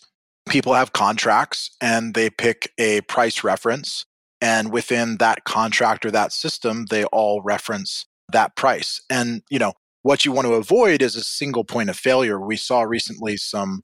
people 0.49 0.75
have 0.75 0.92
contracts 0.92 1.71
and 1.81 2.14
they 2.14 2.31
pick 2.31 2.73
a 2.78 3.00
price 3.02 3.42
reference. 3.42 4.07
And 4.40 4.73
within 4.73 5.19
that 5.19 5.45
contract 5.45 6.04
or 6.04 6.11
that 6.11 6.33
system, 6.33 6.87
they 6.87 7.04
all 7.04 7.42
reference 7.42 8.07
that 8.33 8.57
price. 8.57 9.00
And, 9.09 9.42
you 9.50 9.59
know, 9.59 9.75
what 10.02 10.25
you 10.25 10.32
want 10.32 10.47
to 10.47 10.54
avoid 10.54 11.02
is 11.02 11.16
a 11.16 11.23
single 11.23 11.64
point 11.64 11.90
of 11.90 11.97
failure. 11.97 12.40
We 12.40 12.56
saw 12.56 12.82
recently 12.82 13.37
some 13.37 13.82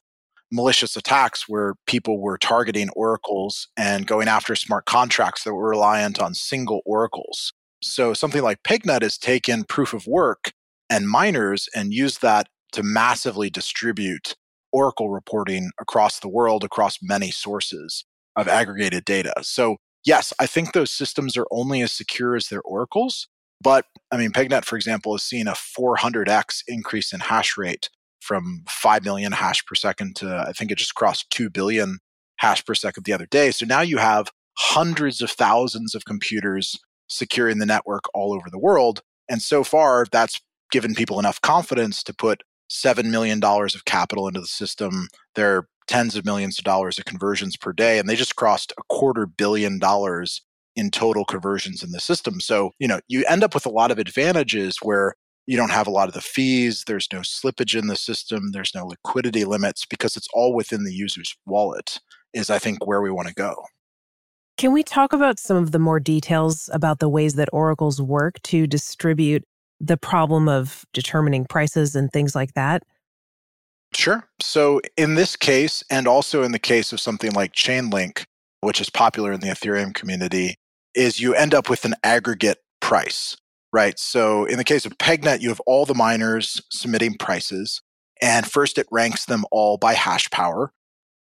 malicious 0.51 0.97
attacks 0.97 1.49
where 1.49 1.75
people 1.87 2.21
were 2.21 2.39
targeting 2.39 2.89
oracles 2.91 3.69
and 3.77 4.07
going 4.07 4.29
after 4.29 4.57
smart 4.57 4.87
contracts 4.87 5.45
that 5.45 5.55
were 5.55 5.69
reliant 5.69 6.21
on 6.21 6.35
single 6.35 6.81
oracles. 6.87 7.53
So 7.83 8.15
something 8.15 8.43
like 8.43 8.63
PegNet 8.63 9.03
has 9.03 9.19
taken 9.19 9.65
proof 9.65 9.93
of 9.95 10.07
work 10.07 10.53
and 10.91 11.09
miners 11.09 11.69
and 11.75 11.93
used 11.93 12.23
that 12.23 12.49
to 12.73 12.83
massively 12.83 13.51
distribute 13.51 14.35
Oracle 14.73 15.11
reporting 15.11 15.71
across 15.81 16.21
the 16.21 16.29
world, 16.29 16.65
across 16.65 16.99
many 17.01 17.31
sources 17.31 18.05
of 18.37 18.49
aggregated 18.49 19.05
data. 19.05 19.33
So, 19.43 19.77
yes, 20.05 20.33
I 20.39 20.47
think 20.47 20.73
those 20.73 20.91
systems 20.91 21.37
are 21.37 21.47
only 21.51 21.81
as 21.83 21.93
secure 21.93 22.37
as 22.37 22.49
their 22.49 22.61
oracles. 22.63 23.29
But 23.61 23.87
I 24.11 24.17
mean, 24.17 24.31
PegNet, 24.31 24.65
for 24.65 24.77
example, 24.77 25.13
has 25.15 25.23
seen 25.23 25.49
a 25.49 25.53
400x 25.53 26.63
increase 26.69 27.13
in 27.13 27.21
hash 27.21 27.57
rate 27.57 27.91
from 28.21 28.65
5 28.69 29.05
million 29.05 29.33
hash 29.33 29.65
per 29.65 29.75
second 29.75 30.17
to 30.17 30.45
I 30.47 30.53
think 30.53 30.71
it 30.71 30.79
just 30.79 30.95
crossed 30.95 31.31
2 31.31 31.51
billion 31.51 31.99
hash 32.37 32.65
per 32.65 32.75
second 32.75 33.05
the 33.05 33.13
other 33.13 33.27
day. 33.27 33.51
So 33.51 33.67
now 33.67 33.81
you 33.81 33.99
have 33.99 34.31
hundreds 34.59 35.23
of 35.23 35.31
thousands 35.31 35.95
of 35.95 36.05
computers 36.05 36.77
securing 37.09 37.59
the 37.59 37.67
network 37.67 38.05
all 38.15 38.33
over 38.33 38.51
the 38.51 38.59
world. 38.59 39.03
And 39.29 39.43
so 39.43 39.65
far, 39.65 40.07
that's 40.11 40.41
given 40.71 40.95
people 40.95 41.19
enough 41.19 41.41
confidence 41.41 42.03
to 42.05 42.15
put 42.15 42.43
$7 42.71 43.07
million 43.07 43.43
of 43.43 43.85
capital 43.87 44.29
into 44.29 44.41
the 44.41 44.47
system. 44.47 45.09
There 45.35 45.57
are 45.57 45.69
tens 45.87 46.17
of 46.17 46.25
millions 46.25 46.59
of 46.59 46.65
dollars 46.65 46.99
of 46.99 47.07
conversions 47.07 47.57
per 47.57 47.73
day, 47.73 47.99
and 47.99 48.09
they 48.09 48.17
just 48.17 48.37
crossed 48.37 48.73
a 48.79 48.83
quarter 48.89 49.27
billion 49.27 49.79
dollars 49.79 50.43
in 50.79 50.91
total 50.91 51.25
conversions 51.25 51.83
in 51.83 51.91
the 51.91 52.01
system. 52.01 52.41
So, 52.41 52.73
you 52.79 52.87
know, 52.87 53.01
you 53.09 53.25
end 53.29 53.43
up 53.43 53.53
with 53.53 53.67
a 53.67 53.71
lot 53.71 53.91
of 53.91 53.99
advantages 53.99 54.79
where 54.81 55.15
you 55.47 55.57
don't 55.57 55.73
have 55.73 55.89
a 55.89 55.91
lot 55.91 56.07
of 56.07 56.15
the 56.15 56.21
fees, 56.21 56.85
there's 56.87 57.09
no 57.13 57.21
slippage 57.21 57.77
in 57.77 57.89
the 57.89 57.97
system, 57.97 58.53
there's 58.53 58.75
no 58.75 58.87
liquidity 58.87 59.45
limits 59.45 59.85
because 59.85 60.17
it's 60.17 60.29
all 60.33 60.55
within 60.55 60.85
the 60.85 60.93
user's 60.93 61.37
wallet, 61.47 61.99
is 62.33 62.49
I 62.49 62.61
think 62.61 62.87
where 62.87 63.03
we 63.03 63.11
want 63.11 63.27
to 63.27 63.35
go. 63.35 63.65
Can 64.57 64.73
we 64.73 64.85
talk 64.85 65.13
about 65.13 65.41
some 65.41 65.57
of 65.57 65.73
the 65.73 65.79
more 65.81 65.99
details 65.99 66.71
about 66.73 67.01
the 67.01 67.09
ways 67.09 67.35
that 67.35 67.49
oracles 67.53 68.01
work 68.01 68.41
to 68.43 68.67
distribute 68.67 69.45
the 69.81 69.97
problem 69.97 70.49
of 70.49 70.85
determining 70.93 71.45
prices 71.45 71.97
and 71.97 72.13
things 72.13 72.35
like 72.37 72.55
that? 72.55 72.85
Sure. 73.95 74.29
So, 74.41 74.81
in 74.97 75.15
this 75.15 75.35
case, 75.35 75.83
and 75.91 76.07
also 76.07 76.43
in 76.43 76.53
the 76.53 76.59
case 76.59 76.93
of 76.93 77.01
something 77.01 77.33
like 77.33 77.55
Chainlink, 77.55 78.27
which 78.61 78.81
is 78.81 78.91
popular 78.91 79.33
in 79.33 79.41
the 79.41 79.47
Ethereum 79.47 79.95
community, 79.95 80.57
is 80.95 81.21
you 81.21 81.35
end 81.35 81.55
up 81.55 81.69
with 81.69 81.85
an 81.85 81.95
aggregate 82.03 82.59
price, 82.81 83.37
right? 83.73 83.99
So, 83.99 84.45
in 84.45 84.57
the 84.57 84.65
case 84.65 84.87
of 84.87 84.99
PegNet, 84.99 85.41
you 85.41 85.49
have 85.49 85.61
all 85.61 85.85
the 85.85 85.95
miners 85.95 86.61
submitting 86.71 87.17
prices, 87.19 87.83
and 88.21 88.51
first 88.51 88.79
it 88.79 88.87
ranks 88.91 89.27
them 89.27 89.45
all 89.51 89.77
by 89.77 89.95
hash 89.95 90.31
power 90.31 90.73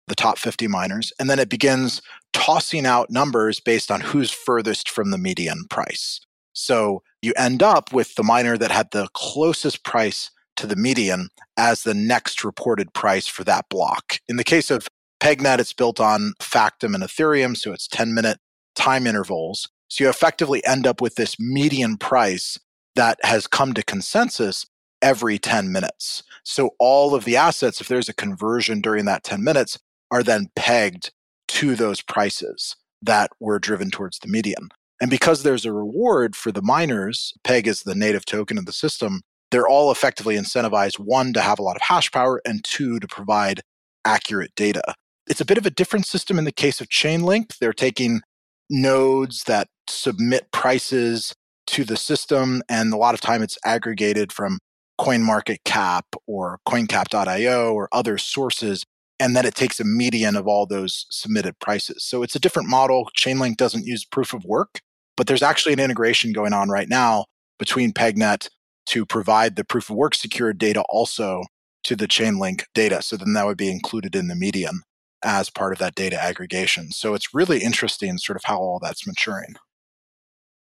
the 0.08 0.14
top 0.14 0.38
50 0.38 0.68
miners, 0.68 1.12
and 1.18 1.30
then 1.30 1.38
it 1.38 1.48
begins 1.48 2.02
tossing 2.32 2.86
out 2.86 3.10
numbers 3.10 3.60
based 3.60 3.90
on 3.90 4.00
who's 4.00 4.30
furthest 4.30 4.90
from 4.90 5.10
the 5.10 5.18
median 5.18 5.64
price. 5.70 6.20
So 6.52 7.02
you 7.22 7.32
end 7.36 7.62
up 7.62 7.92
with 7.92 8.14
the 8.14 8.22
miner 8.22 8.58
that 8.58 8.70
had 8.70 8.90
the 8.90 9.08
closest 9.14 9.84
price 9.84 10.30
to 10.56 10.66
the 10.66 10.76
median 10.76 11.28
as 11.56 11.82
the 11.82 11.94
next 11.94 12.44
reported 12.44 12.92
price 12.92 13.26
for 13.26 13.44
that 13.44 13.66
block. 13.70 14.18
In 14.28 14.36
the 14.36 14.44
case 14.44 14.70
of 14.70 14.88
PegNet, 15.20 15.60
it's 15.60 15.72
built 15.72 16.00
on 16.00 16.34
Factom 16.40 16.94
and 16.94 17.02
Ethereum, 17.02 17.56
so 17.56 17.72
it's 17.72 17.88
10 17.88 18.12
minute 18.12 18.38
time 18.74 19.06
intervals. 19.06 19.68
So 19.88 20.04
you 20.04 20.10
effectively 20.10 20.64
end 20.64 20.86
up 20.86 21.00
with 21.00 21.16
this 21.16 21.38
median 21.38 21.96
price 21.96 22.58
that 22.94 23.18
has 23.22 23.46
come 23.46 23.74
to 23.74 23.82
consensus 23.82 24.66
every 25.00 25.38
10 25.38 25.72
minutes. 25.72 26.22
So 26.44 26.70
all 26.78 27.14
of 27.14 27.24
the 27.24 27.36
assets, 27.36 27.80
if 27.80 27.88
there's 27.88 28.08
a 28.08 28.14
conversion 28.14 28.80
during 28.80 29.04
that 29.06 29.24
10 29.24 29.42
minutes, 29.42 29.78
are 30.10 30.22
then 30.22 30.50
pegged 30.54 31.10
to 31.48 31.74
those 31.74 32.00
prices 32.00 32.76
that 33.02 33.30
were 33.40 33.58
driven 33.58 33.90
towards 33.90 34.18
the 34.18 34.28
median. 34.28 34.68
And 35.00 35.10
because 35.10 35.42
there's 35.42 35.64
a 35.64 35.72
reward 35.72 36.36
for 36.36 36.52
the 36.52 36.62
miners, 36.62 37.34
PEG 37.42 37.66
is 37.66 37.82
the 37.82 37.94
native 37.94 38.24
token 38.24 38.56
of 38.56 38.66
the 38.66 38.72
system, 38.72 39.22
they're 39.50 39.68
all 39.68 39.90
effectively 39.90 40.36
incentivized 40.36 40.98
one, 40.98 41.32
to 41.34 41.40
have 41.40 41.58
a 41.58 41.62
lot 41.62 41.76
of 41.76 41.82
hash 41.82 42.10
power, 42.10 42.40
and 42.46 42.64
two, 42.64 42.98
to 43.00 43.06
provide 43.06 43.60
accurate 44.04 44.54
data. 44.54 44.94
It's 45.26 45.40
a 45.40 45.44
bit 45.44 45.58
of 45.58 45.66
a 45.66 45.70
different 45.70 46.06
system 46.06 46.38
in 46.38 46.44
the 46.44 46.52
case 46.52 46.80
of 46.80 46.88
Chainlink. 46.88 47.58
They're 47.58 47.72
taking 47.72 48.22
nodes 48.70 49.44
that 49.44 49.68
submit 49.88 50.50
prices 50.52 51.34
to 51.68 51.84
the 51.84 51.96
system, 51.96 52.62
and 52.68 52.92
a 52.92 52.96
lot 52.96 53.14
of 53.14 53.20
time 53.20 53.42
it's 53.42 53.58
aggregated 53.64 54.32
from 54.32 54.58
CoinMarketCap 55.00 56.02
or 56.26 56.58
CoinCap.io 56.68 57.72
or 57.72 57.88
other 57.92 58.18
sources 58.18 58.84
and 59.22 59.36
then 59.36 59.46
it 59.46 59.54
takes 59.54 59.78
a 59.78 59.84
median 59.84 60.34
of 60.34 60.48
all 60.48 60.66
those 60.66 61.06
submitted 61.08 61.56
prices. 61.60 62.02
So 62.04 62.24
it's 62.24 62.34
a 62.34 62.40
different 62.40 62.68
model. 62.68 63.08
Chainlink 63.16 63.56
doesn't 63.56 63.86
use 63.86 64.04
proof 64.04 64.34
of 64.34 64.44
work, 64.44 64.80
but 65.16 65.28
there's 65.28 65.44
actually 65.44 65.74
an 65.74 65.78
integration 65.78 66.32
going 66.32 66.52
on 66.52 66.70
right 66.70 66.88
now 66.88 67.26
between 67.56 67.92
PegNet 67.92 68.48
to 68.86 69.06
provide 69.06 69.54
the 69.54 69.64
proof 69.64 69.88
of 69.88 69.94
work 69.94 70.16
secured 70.16 70.58
data 70.58 70.82
also 70.88 71.44
to 71.84 71.94
the 71.94 72.08
Chainlink 72.08 72.64
data. 72.74 73.00
So 73.00 73.16
then 73.16 73.32
that 73.34 73.46
would 73.46 73.56
be 73.56 73.70
included 73.70 74.16
in 74.16 74.26
the 74.26 74.34
median. 74.34 74.82
As 75.24 75.50
part 75.50 75.72
of 75.72 75.78
that 75.78 75.94
data 75.94 76.20
aggregation. 76.22 76.90
So 76.92 77.14
it's 77.14 77.34
really 77.34 77.60
interesting, 77.60 78.18
sort 78.18 78.36
of 78.36 78.44
how 78.44 78.58
all 78.58 78.78
that's 78.80 79.06
maturing. 79.06 79.54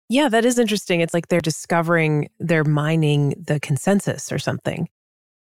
Yeah, 0.09 0.29
that 0.31 0.45
is 0.45 0.59
interesting. 0.59 1.01
It's 1.01 1.13
like 1.13 1.29
they're 1.29 1.41
discovering 1.41 2.31
they're 2.39 2.65
mining 2.65 3.35
the 3.47 3.61
consensus 3.61 4.33
or 4.33 4.39
something. 4.39 4.89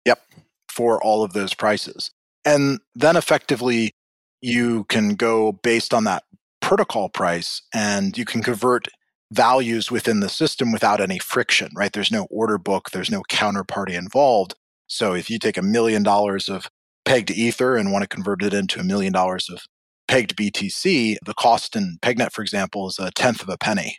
Yep, 0.05 0.21
for 0.69 1.03
all 1.03 1.23
of 1.23 1.33
those 1.33 1.53
prices. 1.53 2.11
And 2.45 2.79
then 2.93 3.15
effectively, 3.15 3.95
you 4.41 4.83
can 4.85 5.15
go 5.15 5.53
based 5.53 5.93
on 5.93 6.03
that 6.03 6.23
protocol 6.61 7.09
price 7.09 7.61
and 7.73 8.17
you 8.17 8.25
can 8.25 8.43
convert 8.43 8.87
values 9.31 9.89
within 9.89 10.19
the 10.19 10.29
system 10.29 10.71
without 10.71 11.01
any 11.01 11.17
friction, 11.17 11.69
right? 11.75 11.91
There's 11.91 12.11
no 12.11 12.27
order 12.29 12.57
book, 12.57 12.91
there's 12.91 13.09
no 13.09 13.23
counterparty 13.29 13.93
involved. 13.97 14.53
So 14.87 15.13
if 15.13 15.29
you 15.29 15.39
take 15.39 15.57
a 15.57 15.63
million 15.63 16.03
dollars 16.03 16.49
of 16.49 16.69
pegged 17.05 17.31
Ether 17.31 17.75
and 17.75 17.91
want 17.91 18.03
to 18.03 18.07
convert 18.07 18.43
it 18.43 18.53
into 18.53 18.79
a 18.79 18.83
million 18.83 19.13
dollars 19.13 19.49
of 19.49 19.61
pegged 20.07 20.35
BTC, 20.35 21.17
the 21.25 21.33
cost 21.33 21.75
in 21.75 21.97
PegNet, 22.01 22.31
for 22.31 22.41
example, 22.41 22.87
is 22.87 22.99
a 22.99 23.11
tenth 23.11 23.41
of 23.41 23.49
a 23.49 23.57
penny 23.57 23.97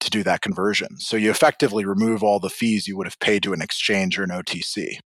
to 0.00 0.10
do 0.10 0.22
that 0.22 0.40
conversion. 0.40 0.98
So 0.98 1.16
you 1.16 1.30
effectively 1.30 1.84
remove 1.84 2.22
all 2.22 2.38
the 2.38 2.50
fees 2.50 2.86
you 2.86 2.96
would 2.96 3.06
have 3.06 3.18
paid 3.18 3.42
to 3.44 3.52
an 3.52 3.62
exchange 3.62 4.18
or 4.18 4.22
an 4.22 4.30
OTC. 4.30 4.98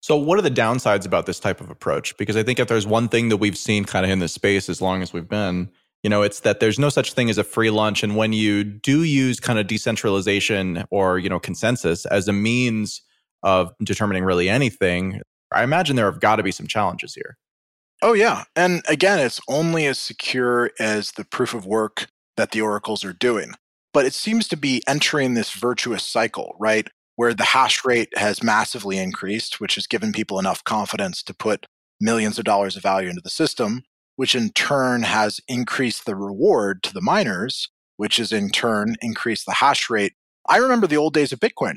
So, 0.00 0.16
what 0.16 0.38
are 0.38 0.42
the 0.42 0.50
downsides 0.50 1.06
about 1.06 1.24
this 1.24 1.40
type 1.40 1.62
of 1.62 1.70
approach? 1.70 2.14
Because 2.18 2.36
I 2.36 2.42
think 2.42 2.58
if 2.58 2.68
there's 2.68 2.86
one 2.86 3.08
thing 3.08 3.30
that 3.30 3.38
we've 3.38 3.56
seen 3.56 3.86
kind 3.86 4.04
of 4.04 4.10
in 4.10 4.18
this 4.18 4.34
space 4.34 4.68
as 4.68 4.82
long 4.82 5.00
as 5.00 5.14
we've 5.14 5.28
been, 5.28 5.70
you 6.02 6.10
know, 6.10 6.20
it's 6.20 6.40
that 6.40 6.60
there's 6.60 6.78
no 6.78 6.90
such 6.90 7.14
thing 7.14 7.30
as 7.30 7.38
a 7.38 7.44
free 7.44 7.70
lunch. 7.70 8.02
And 8.02 8.14
when 8.14 8.34
you 8.34 8.64
do 8.64 9.02
use 9.02 9.40
kind 9.40 9.58
of 9.58 9.66
decentralization 9.66 10.84
or, 10.90 11.18
you 11.18 11.30
know, 11.30 11.40
consensus 11.40 12.04
as 12.04 12.28
a 12.28 12.34
means 12.34 13.00
of 13.42 13.72
determining 13.82 14.24
really 14.24 14.50
anything, 14.50 15.22
I 15.52 15.62
imagine 15.62 15.96
there 15.96 16.10
have 16.10 16.20
got 16.20 16.36
to 16.36 16.42
be 16.42 16.50
some 16.52 16.66
challenges 16.66 17.14
here. 17.14 17.36
Oh, 18.02 18.12
yeah. 18.12 18.44
And 18.54 18.82
again, 18.88 19.18
it's 19.18 19.40
only 19.48 19.86
as 19.86 19.98
secure 19.98 20.70
as 20.78 21.12
the 21.12 21.24
proof 21.24 21.54
of 21.54 21.64
work 21.64 22.08
that 22.36 22.50
the 22.50 22.60
oracles 22.60 23.04
are 23.04 23.12
doing. 23.12 23.52
But 23.92 24.04
it 24.04 24.14
seems 24.14 24.48
to 24.48 24.56
be 24.56 24.82
entering 24.88 25.34
this 25.34 25.52
virtuous 25.52 26.04
cycle, 26.04 26.56
right? 26.58 26.88
Where 27.16 27.32
the 27.32 27.44
hash 27.44 27.84
rate 27.84 28.10
has 28.16 28.42
massively 28.42 28.98
increased, 28.98 29.60
which 29.60 29.76
has 29.76 29.86
given 29.86 30.12
people 30.12 30.38
enough 30.38 30.64
confidence 30.64 31.22
to 31.22 31.34
put 31.34 31.66
millions 32.00 32.38
of 32.38 32.44
dollars 32.44 32.76
of 32.76 32.82
value 32.82 33.08
into 33.08 33.22
the 33.22 33.30
system, 33.30 33.84
which 34.16 34.34
in 34.34 34.50
turn 34.50 35.04
has 35.04 35.40
increased 35.48 36.06
the 36.06 36.16
reward 36.16 36.82
to 36.82 36.92
the 36.92 37.00
miners, 37.00 37.70
which 37.96 38.16
has 38.16 38.32
in 38.32 38.50
turn 38.50 38.96
increased 39.00 39.46
the 39.46 39.54
hash 39.54 39.88
rate. 39.88 40.14
I 40.46 40.56
remember 40.56 40.86
the 40.86 40.96
old 40.96 41.14
days 41.14 41.32
of 41.32 41.40
Bitcoin. 41.40 41.76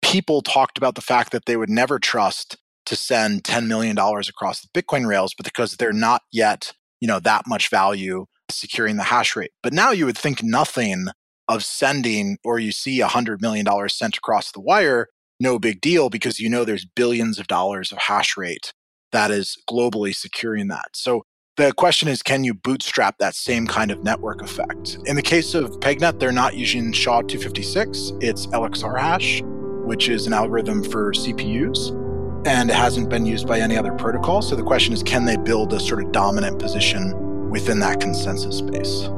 People 0.00 0.42
talked 0.42 0.78
about 0.78 0.94
the 0.94 1.00
fact 1.00 1.32
that 1.32 1.46
they 1.46 1.56
would 1.56 1.70
never 1.70 1.98
trust 1.98 2.56
to 2.86 2.96
send 2.96 3.44
$10 3.44 3.66
million 3.66 3.96
across 3.98 4.60
the 4.60 4.68
Bitcoin 4.68 5.06
rails, 5.06 5.34
but 5.36 5.44
because 5.44 5.76
they're 5.76 5.92
not 5.92 6.22
yet, 6.32 6.72
you 7.00 7.08
know, 7.08 7.20
that 7.20 7.44
much 7.46 7.70
value 7.70 8.26
securing 8.50 8.96
the 8.96 9.04
hash 9.04 9.36
rate. 9.36 9.52
But 9.62 9.72
now 9.72 9.90
you 9.90 10.06
would 10.06 10.18
think 10.18 10.42
nothing 10.42 11.06
of 11.48 11.64
sending 11.64 12.38
or 12.44 12.58
you 12.58 12.72
see 12.72 13.00
$100 13.00 13.40
million 13.40 13.66
sent 13.88 14.16
across 14.16 14.52
the 14.52 14.60
wire, 14.60 15.08
no 15.40 15.58
big 15.58 15.80
deal 15.80 16.08
because 16.08 16.38
you 16.38 16.48
know 16.48 16.64
there's 16.64 16.84
billions 16.84 17.38
of 17.38 17.46
dollars 17.46 17.92
of 17.92 17.98
hash 17.98 18.36
rate 18.36 18.72
that 19.12 19.30
is 19.30 19.56
globally 19.68 20.14
securing 20.14 20.68
that. 20.68 20.88
So 20.94 21.22
the 21.56 21.72
question 21.72 22.08
is 22.08 22.22
can 22.22 22.44
you 22.44 22.54
bootstrap 22.54 23.18
that 23.18 23.34
same 23.34 23.66
kind 23.66 23.90
of 23.90 24.02
network 24.02 24.40
effect? 24.40 24.98
In 25.04 25.16
the 25.16 25.22
case 25.22 25.54
of 25.54 25.70
PegNet, 25.80 26.18
they're 26.18 26.32
not 26.32 26.54
using 26.56 26.92
SHA 26.92 27.22
256, 27.22 28.12
it's 28.20 28.46
LXR 28.48 28.98
hash, 28.98 29.42
which 29.84 30.08
is 30.08 30.26
an 30.26 30.32
algorithm 30.32 30.82
for 30.82 31.12
CPUs 31.12 32.01
and 32.44 32.70
it 32.70 32.76
hasn't 32.76 33.08
been 33.08 33.24
used 33.24 33.46
by 33.46 33.60
any 33.60 33.76
other 33.76 33.92
protocol. 33.92 34.42
So 34.42 34.56
the 34.56 34.62
question 34.62 34.92
is 34.92 35.02
can 35.02 35.24
they 35.24 35.36
build 35.36 35.72
a 35.72 35.80
sort 35.80 36.02
of 36.02 36.12
dominant 36.12 36.58
position 36.58 37.50
within 37.50 37.78
that 37.80 38.00
consensus 38.00 38.58
space? 38.58 39.08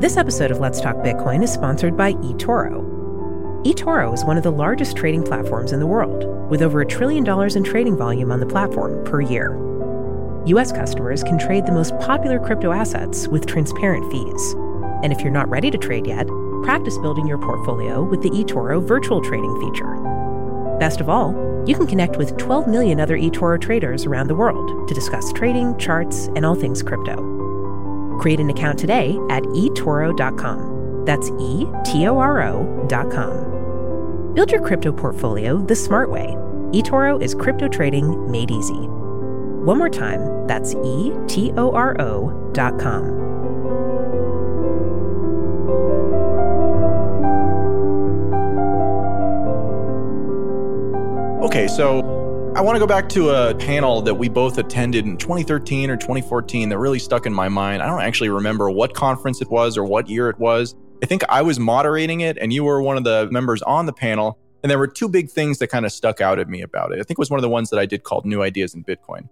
This 0.00 0.16
episode 0.16 0.50
of 0.50 0.60
Let's 0.60 0.80
Talk 0.80 0.96
Bitcoin 0.96 1.42
is 1.42 1.52
sponsored 1.52 1.96
by 1.96 2.12
eToro. 2.14 2.84
eToro 3.64 4.14
is 4.14 4.24
one 4.24 4.36
of 4.36 4.44
the 4.44 4.52
largest 4.52 4.96
trading 4.96 5.24
platforms 5.24 5.72
in 5.72 5.80
the 5.80 5.88
world, 5.88 6.24
with 6.48 6.62
over 6.62 6.80
a 6.80 6.86
trillion 6.86 7.24
dollars 7.24 7.56
in 7.56 7.64
trading 7.64 7.96
volume 7.96 8.30
on 8.30 8.38
the 8.38 8.46
platform 8.46 9.04
per 9.04 9.20
year. 9.20 9.56
U.S. 10.46 10.70
customers 10.70 11.24
can 11.24 11.36
trade 11.36 11.66
the 11.66 11.72
most 11.72 11.98
popular 11.98 12.38
crypto 12.38 12.70
assets 12.70 13.26
with 13.26 13.46
transparent 13.46 14.10
fees. 14.12 14.54
And 15.02 15.12
if 15.12 15.20
you're 15.20 15.32
not 15.32 15.48
ready 15.48 15.70
to 15.70 15.76
trade 15.76 16.06
yet, 16.06 16.28
practice 16.68 16.98
building 16.98 17.26
your 17.26 17.38
portfolio 17.38 18.02
with 18.02 18.20
the 18.20 18.28
eToro 18.28 18.86
virtual 18.86 19.22
trading 19.22 19.58
feature. 19.58 19.96
Best 20.78 21.00
of 21.00 21.08
all, 21.08 21.32
you 21.66 21.74
can 21.74 21.86
connect 21.86 22.18
with 22.18 22.36
12 22.36 22.68
million 22.68 23.00
other 23.00 23.16
eToro 23.16 23.58
traders 23.58 24.04
around 24.04 24.26
the 24.26 24.34
world 24.34 24.86
to 24.86 24.92
discuss 24.92 25.32
trading, 25.32 25.78
charts, 25.78 26.26
and 26.36 26.44
all 26.44 26.54
things 26.54 26.82
crypto. 26.82 28.18
Create 28.20 28.38
an 28.38 28.50
account 28.50 28.78
today 28.78 29.18
at 29.30 29.44
eToro.com. 29.44 31.06
That's 31.06 31.30
E 31.40 31.66
T 31.86 32.06
O 32.06 32.18
R 32.18 32.42
O.com. 32.42 34.34
Build 34.34 34.50
your 34.50 34.60
crypto 34.60 34.92
portfolio 34.92 35.64
the 35.64 35.74
smart 35.74 36.10
way. 36.10 36.34
eToro 36.72 37.22
is 37.22 37.34
crypto 37.34 37.68
trading 37.68 38.30
made 38.30 38.50
easy. 38.50 38.74
One 38.74 39.78
more 39.78 39.88
time, 39.88 40.46
that's 40.46 40.74
E 40.84 41.14
T 41.28 41.50
O 41.56 41.72
R 41.72 41.98
O.com. 41.98 43.17
Okay, 51.40 51.68
so 51.68 52.00
I 52.56 52.60
want 52.60 52.74
to 52.74 52.80
go 52.80 52.86
back 52.86 53.08
to 53.10 53.30
a 53.30 53.54
panel 53.54 54.02
that 54.02 54.16
we 54.16 54.28
both 54.28 54.58
attended 54.58 55.04
in 55.04 55.16
2013 55.16 55.88
or 55.88 55.96
2014 55.96 56.68
that 56.68 56.78
really 56.78 56.98
stuck 56.98 57.26
in 57.26 57.32
my 57.32 57.48
mind. 57.48 57.80
I 57.80 57.86
don't 57.86 58.02
actually 58.02 58.28
remember 58.28 58.68
what 58.68 58.92
conference 58.92 59.40
it 59.40 59.48
was 59.48 59.78
or 59.78 59.84
what 59.84 60.08
year 60.08 60.28
it 60.30 60.38
was. 60.40 60.74
I 61.00 61.06
think 61.06 61.22
I 61.28 61.42
was 61.42 61.60
moderating 61.60 62.22
it 62.22 62.38
and 62.38 62.52
you 62.52 62.64
were 62.64 62.82
one 62.82 62.96
of 62.96 63.04
the 63.04 63.28
members 63.30 63.62
on 63.62 63.86
the 63.86 63.92
panel. 63.92 64.36
And 64.64 64.70
there 64.70 64.80
were 64.80 64.88
two 64.88 65.08
big 65.08 65.30
things 65.30 65.58
that 65.58 65.68
kind 65.68 65.86
of 65.86 65.92
stuck 65.92 66.20
out 66.20 66.40
at 66.40 66.48
me 66.48 66.60
about 66.60 66.90
it. 66.90 66.96
I 66.96 67.04
think 67.04 67.12
it 67.12 67.18
was 67.18 67.30
one 67.30 67.38
of 67.38 67.42
the 67.42 67.48
ones 67.48 67.70
that 67.70 67.78
I 67.78 67.86
did 67.86 68.02
called 68.02 68.26
New 68.26 68.42
Ideas 68.42 68.74
in 68.74 68.82
Bitcoin. 68.82 69.28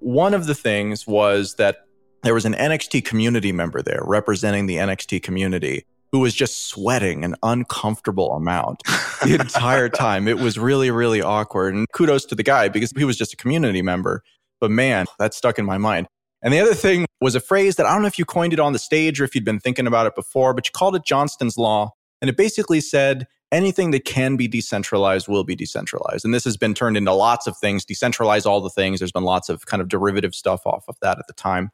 One 0.00 0.34
of 0.34 0.44
the 0.44 0.54
things 0.54 1.06
was 1.06 1.54
that 1.54 1.86
there 2.22 2.34
was 2.34 2.44
an 2.44 2.52
NXT 2.52 3.06
community 3.06 3.52
member 3.52 3.80
there 3.80 4.02
representing 4.04 4.66
the 4.66 4.76
NXT 4.76 5.22
community 5.22 5.86
who 6.16 6.20
was 6.20 6.32
just 6.32 6.70
sweating 6.70 7.24
an 7.26 7.34
uncomfortable 7.42 8.32
amount 8.32 8.82
the 9.22 9.36
entire 9.38 9.90
time. 9.90 10.26
It 10.26 10.38
was 10.38 10.58
really, 10.58 10.90
really 10.90 11.20
awkward. 11.20 11.74
And 11.74 11.86
kudos 11.92 12.24
to 12.26 12.34
the 12.34 12.42
guy 12.42 12.70
because 12.70 12.90
he 12.96 13.04
was 13.04 13.18
just 13.18 13.34
a 13.34 13.36
community 13.36 13.82
member. 13.82 14.22
But 14.58 14.70
man, 14.70 15.04
that 15.18 15.34
stuck 15.34 15.58
in 15.58 15.66
my 15.66 15.76
mind. 15.76 16.06
And 16.40 16.54
the 16.54 16.60
other 16.60 16.72
thing 16.72 17.04
was 17.20 17.34
a 17.34 17.40
phrase 17.40 17.76
that 17.76 17.84
I 17.84 17.92
don't 17.92 18.00
know 18.00 18.08
if 18.08 18.18
you 18.18 18.24
coined 18.24 18.54
it 18.54 18.60
on 18.60 18.72
the 18.72 18.78
stage 18.78 19.20
or 19.20 19.24
if 19.24 19.34
you'd 19.34 19.44
been 19.44 19.60
thinking 19.60 19.86
about 19.86 20.06
it 20.06 20.14
before, 20.14 20.54
but 20.54 20.66
you 20.66 20.72
called 20.74 20.96
it 20.96 21.04
Johnston's 21.04 21.58
Law. 21.58 21.90
And 22.22 22.30
it 22.30 22.38
basically 22.38 22.80
said 22.80 23.26
anything 23.52 23.90
that 23.90 24.06
can 24.06 24.36
be 24.36 24.48
decentralized 24.48 25.28
will 25.28 25.44
be 25.44 25.54
decentralized. 25.54 26.24
And 26.24 26.32
this 26.32 26.44
has 26.44 26.56
been 26.56 26.72
turned 26.72 26.96
into 26.96 27.12
lots 27.12 27.46
of 27.46 27.58
things, 27.58 27.84
decentralize 27.84 28.46
all 28.46 28.62
the 28.62 28.70
things. 28.70 29.00
There's 29.00 29.12
been 29.12 29.24
lots 29.24 29.50
of 29.50 29.66
kind 29.66 29.82
of 29.82 29.88
derivative 29.88 30.34
stuff 30.34 30.66
off 30.66 30.86
of 30.88 30.96
that 31.02 31.18
at 31.18 31.26
the 31.26 31.34
time. 31.34 31.72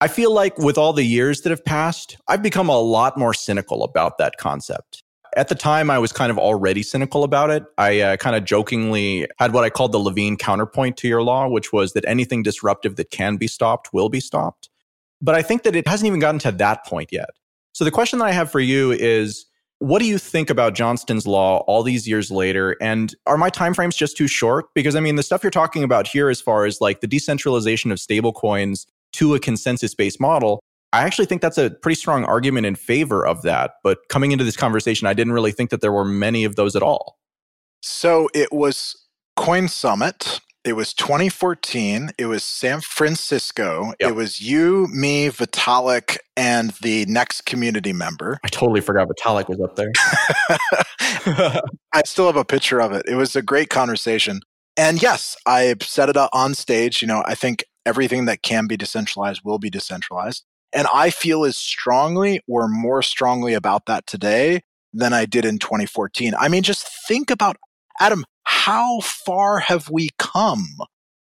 I 0.00 0.08
feel 0.08 0.32
like 0.32 0.58
with 0.58 0.76
all 0.76 0.92
the 0.92 1.04
years 1.04 1.40
that 1.42 1.50
have 1.50 1.64
passed, 1.64 2.18
I've 2.28 2.42
become 2.42 2.68
a 2.68 2.78
lot 2.78 3.16
more 3.16 3.32
cynical 3.32 3.82
about 3.82 4.18
that 4.18 4.36
concept. 4.36 5.02
At 5.36 5.48
the 5.48 5.54
time, 5.54 5.90
I 5.90 5.98
was 5.98 6.12
kind 6.12 6.30
of 6.30 6.38
already 6.38 6.82
cynical 6.82 7.24
about 7.24 7.50
it. 7.50 7.64
I 7.78 8.00
uh, 8.00 8.16
kind 8.16 8.36
of 8.36 8.44
jokingly 8.44 9.26
had 9.38 9.52
what 9.52 9.64
I 9.64 9.70
called 9.70 9.92
the 9.92 9.98
Levine 9.98 10.36
counterpoint 10.36 10.98
to 10.98 11.08
your 11.08 11.22
law, 11.22 11.48
which 11.48 11.72
was 11.72 11.94
that 11.94 12.04
anything 12.06 12.42
disruptive 12.42 12.96
that 12.96 13.10
can 13.10 13.36
be 13.36 13.46
stopped 13.46 13.92
will 13.92 14.08
be 14.08 14.20
stopped. 14.20 14.68
But 15.22 15.34
I 15.34 15.42
think 15.42 15.62
that 15.62 15.74
it 15.74 15.88
hasn't 15.88 16.06
even 16.06 16.20
gotten 16.20 16.40
to 16.40 16.52
that 16.52 16.84
point 16.84 17.10
yet. 17.10 17.30
So 17.72 17.84
the 17.84 17.90
question 17.90 18.18
that 18.18 18.26
I 18.26 18.32
have 18.32 18.50
for 18.50 18.60
you 18.60 18.92
is 18.92 19.46
what 19.78 19.98
do 19.98 20.06
you 20.06 20.18
think 20.18 20.48
about 20.48 20.74
Johnston's 20.74 21.26
law 21.26 21.58
all 21.66 21.82
these 21.82 22.08
years 22.08 22.30
later? 22.30 22.76
And 22.80 23.14
are 23.26 23.36
my 23.36 23.50
timeframes 23.50 23.96
just 23.96 24.16
too 24.16 24.28
short? 24.28 24.66
Because 24.74 24.94
I 24.94 25.00
mean, 25.00 25.16
the 25.16 25.22
stuff 25.22 25.42
you're 25.42 25.50
talking 25.50 25.84
about 25.84 26.06
here, 26.06 26.28
as 26.28 26.40
far 26.40 26.64
as 26.64 26.80
like 26.80 27.00
the 27.00 27.06
decentralization 27.06 27.90
of 27.90 27.98
stablecoins 27.98 28.86
to 29.16 29.34
a 29.34 29.40
consensus 29.40 29.94
based 29.94 30.20
model, 30.20 30.60
I 30.92 31.02
actually 31.02 31.26
think 31.26 31.42
that's 31.42 31.58
a 31.58 31.70
pretty 31.70 31.96
strong 31.96 32.24
argument 32.24 32.66
in 32.66 32.74
favor 32.74 33.26
of 33.26 33.42
that. 33.42 33.72
But 33.82 33.98
coming 34.08 34.32
into 34.32 34.44
this 34.44 34.56
conversation, 34.56 35.06
I 35.06 35.14
didn't 35.14 35.32
really 35.32 35.52
think 35.52 35.70
that 35.70 35.80
there 35.80 35.92
were 35.92 36.04
many 36.04 36.44
of 36.44 36.56
those 36.56 36.76
at 36.76 36.82
all. 36.82 37.18
So 37.82 38.28
it 38.34 38.52
was 38.52 38.96
Coin 39.36 39.68
Summit. 39.68 40.40
It 40.64 40.74
was 40.74 40.92
2014. 40.94 42.10
It 42.18 42.26
was 42.26 42.42
San 42.42 42.80
Francisco. 42.80 43.92
Yep. 44.00 44.10
It 44.10 44.14
was 44.16 44.40
you, 44.40 44.88
me, 44.88 45.28
Vitalik, 45.28 46.16
and 46.36 46.70
the 46.82 47.06
NXT 47.06 47.44
community 47.44 47.92
member. 47.92 48.38
I 48.42 48.48
totally 48.48 48.80
forgot 48.80 49.06
Vitalik 49.06 49.48
was 49.48 49.60
up 49.60 49.76
there. 49.76 49.92
I 51.92 52.02
still 52.04 52.26
have 52.26 52.36
a 52.36 52.44
picture 52.44 52.80
of 52.80 52.92
it. 52.92 53.04
It 53.06 53.14
was 53.14 53.36
a 53.36 53.42
great 53.42 53.70
conversation. 53.70 54.40
And 54.76 55.00
yes, 55.00 55.36
I 55.46 55.76
set 55.80 56.08
it 56.08 56.16
up 56.16 56.30
on 56.32 56.54
stage. 56.54 57.00
You 57.00 57.08
know, 57.08 57.22
I 57.26 57.34
think 57.36 57.64
everything 57.86 58.26
that 58.26 58.42
can 58.42 58.66
be 58.66 58.76
decentralized 58.76 59.42
will 59.44 59.58
be 59.58 59.70
decentralized. 59.70 60.44
And 60.72 60.86
I 60.92 61.10
feel 61.10 61.44
as 61.44 61.56
strongly 61.56 62.40
or 62.48 62.68
more 62.68 63.02
strongly 63.02 63.54
about 63.54 63.86
that 63.86 64.06
today 64.06 64.62
than 64.92 65.12
I 65.12 65.24
did 65.24 65.44
in 65.44 65.58
2014. 65.58 66.34
I 66.38 66.48
mean, 66.48 66.62
just 66.62 66.86
think 67.06 67.30
about 67.30 67.56
Adam, 68.00 68.24
how 68.44 69.00
far 69.00 69.60
have 69.60 69.88
we 69.88 70.10
come 70.18 70.66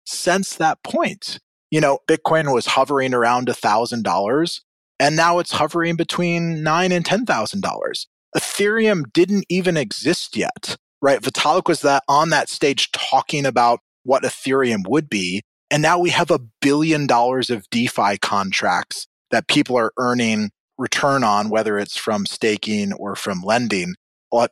since 0.05 0.55
that 0.57 0.83
point? 0.85 1.41
You 1.71 1.81
know, 1.81 1.99
Bitcoin 2.09 2.53
was 2.53 2.67
hovering 2.67 3.15
around 3.15 3.49
$1,000 3.49 4.61
and 4.99 5.17
now 5.17 5.39
it's 5.39 5.53
hovering 5.53 5.97
between 5.97 6.63
nine 6.63 6.93
and 6.93 7.05
$10,000. 7.05 8.07
Ethereum 8.37 9.13
didn't 9.13 9.47
even 9.49 9.77
exist 9.77 10.37
yet, 10.37 10.77
right? 11.01 11.21
Vitalik 11.21 11.67
was 11.67 11.81
that 11.81 12.03
on 12.09 12.31
that 12.31 12.49
stage 12.49 12.93
talking 12.93 13.47
about 13.47 13.81
what 14.03 14.23
Ethereum 14.23 14.83
would 14.89 15.09
be. 15.09 15.43
And 15.71 15.83
now 15.83 15.99
we 15.99 16.11
have 16.11 16.31
a 16.31 16.41
billion 16.61 17.07
dollars 17.07 17.51
of 17.51 17.69
DeFi 17.71 18.19
contracts 18.19 19.07
that 19.31 19.49
people 19.49 19.77
are 19.77 19.93
earning 19.99 20.51
return 20.79 21.23
on, 21.23 21.51
whether 21.51 21.79
it's 21.79 21.97
from 21.97 22.27
staking 22.27 22.93
or 22.95 23.15
from 23.15 23.43
lending. 23.43 23.95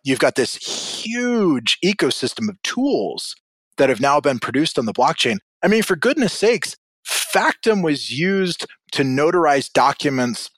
You've 0.04 0.18
got 0.18 0.34
this 0.36 0.56
huge 0.56 1.78
ecosystem 1.84 2.48
of 2.48 2.60
tools 2.62 3.34
that 3.78 3.88
have 3.88 4.00
now 4.00 4.20
been 4.20 4.38
produced 4.38 4.78
on 4.78 4.86
the 4.86 4.92
blockchain. 4.92 5.38
I 5.62 5.68
mean, 5.68 5.82
for 5.82 5.96
goodness 5.96 6.32
sakes, 6.32 6.76
Factom 7.06 7.82
was 7.82 8.10
used 8.10 8.66
to 8.92 9.02
notarize 9.02 9.72
documents 9.72 10.50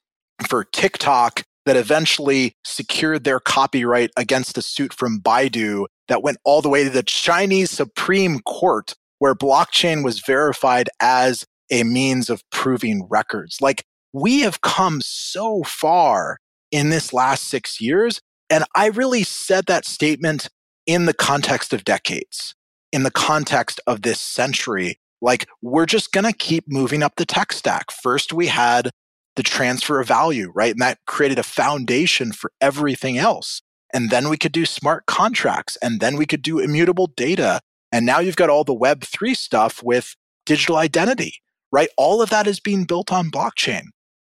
for 0.47 0.65
TikTok 0.65 1.45
that 1.67 1.77
eventually 1.77 2.57
secured 2.65 3.25
their 3.25 3.41
copyright 3.41 4.11
against 4.17 4.59
a 4.59 4.63
suit 4.63 4.93
from 4.93 5.21
Baidu 5.21 5.87
that 6.09 6.23
went 6.23 6.39
all 6.45 6.63
the 6.63 6.69
way 6.69 6.83
to 6.85 6.91
the 6.91 7.03
Chinese 7.03 7.71
Supreme 7.71 8.41
Court, 8.41 8.95
where 9.21 9.35
blockchain 9.35 10.03
was 10.03 10.19
verified 10.19 10.89
as 11.01 11.47
a 11.71 11.85
means 11.85 12.29
of 12.29 12.43
proving 12.51 13.07
records. 13.09 13.59
Like, 13.61 13.85
we 14.13 14.41
have 14.41 14.61
come 14.61 15.01
so 15.01 15.63
far 15.63 16.39
in 16.73 16.91
this 16.91 17.13
last 17.13 17.45
six 17.45 17.81
years. 17.81 18.21
And 18.49 18.65
I 18.75 18.87
really 18.87 19.23
said 19.23 19.67
that 19.67 19.85
statement 19.85 20.49
in 20.87 21.07
the 21.07 21.15
context 21.15 21.73
of 21.73 21.85
decades, 21.85 22.57
in 22.91 23.05
the 23.05 23.13
context 23.13 23.81
of 23.87 24.03
this 24.03 24.21
century. 24.21 24.99
Like, 25.23 25.47
we're 25.63 25.87
just 25.87 26.13
going 26.13 26.25
to 26.25 26.33
keep 26.33 26.65
moving 26.67 27.03
up 27.03 27.13
the 27.17 27.27
tech 27.27 27.53
stack. 27.53 27.93
First, 27.93 28.33
we 28.33 28.49
had 28.49 28.91
the 29.37 29.43
transfer 29.43 30.01
of 30.01 30.09
value, 30.09 30.51
right? 30.55 30.73
And 30.73 30.83
that 30.83 30.99
created 31.07 31.39
a 31.39 31.45
foundation 31.45 32.33
for 32.33 32.51
everything 32.61 33.19
else. 33.19 33.63
And 33.93 34.11
then 34.11 34.29
we 34.29 34.37
could 34.37 34.53
do 34.53 34.65
smart 34.65 35.07
contracts 35.07 35.77
and 35.83 36.01
then 36.01 36.17
we 36.17 36.27
could 36.27 36.43
do 36.43 36.59
immutable 36.59 37.07
data. 37.07 37.61
And 37.93 38.07
now 38.07 38.21
you've 38.21 38.37
got 38.37 38.51
all 38.51 38.65
the 38.65 38.75
Web3 38.75 39.37
stuff 39.37 39.83
with 39.83 40.15
digital 40.47 40.77
identity, 40.77 41.35
right? 41.73 41.89
All 41.97 42.23
of 42.23 42.31
that 42.31 42.47
is 42.47 42.61
being 42.61 42.85
built 42.85 43.13
on 43.13 43.31
blockchain. 43.31 43.85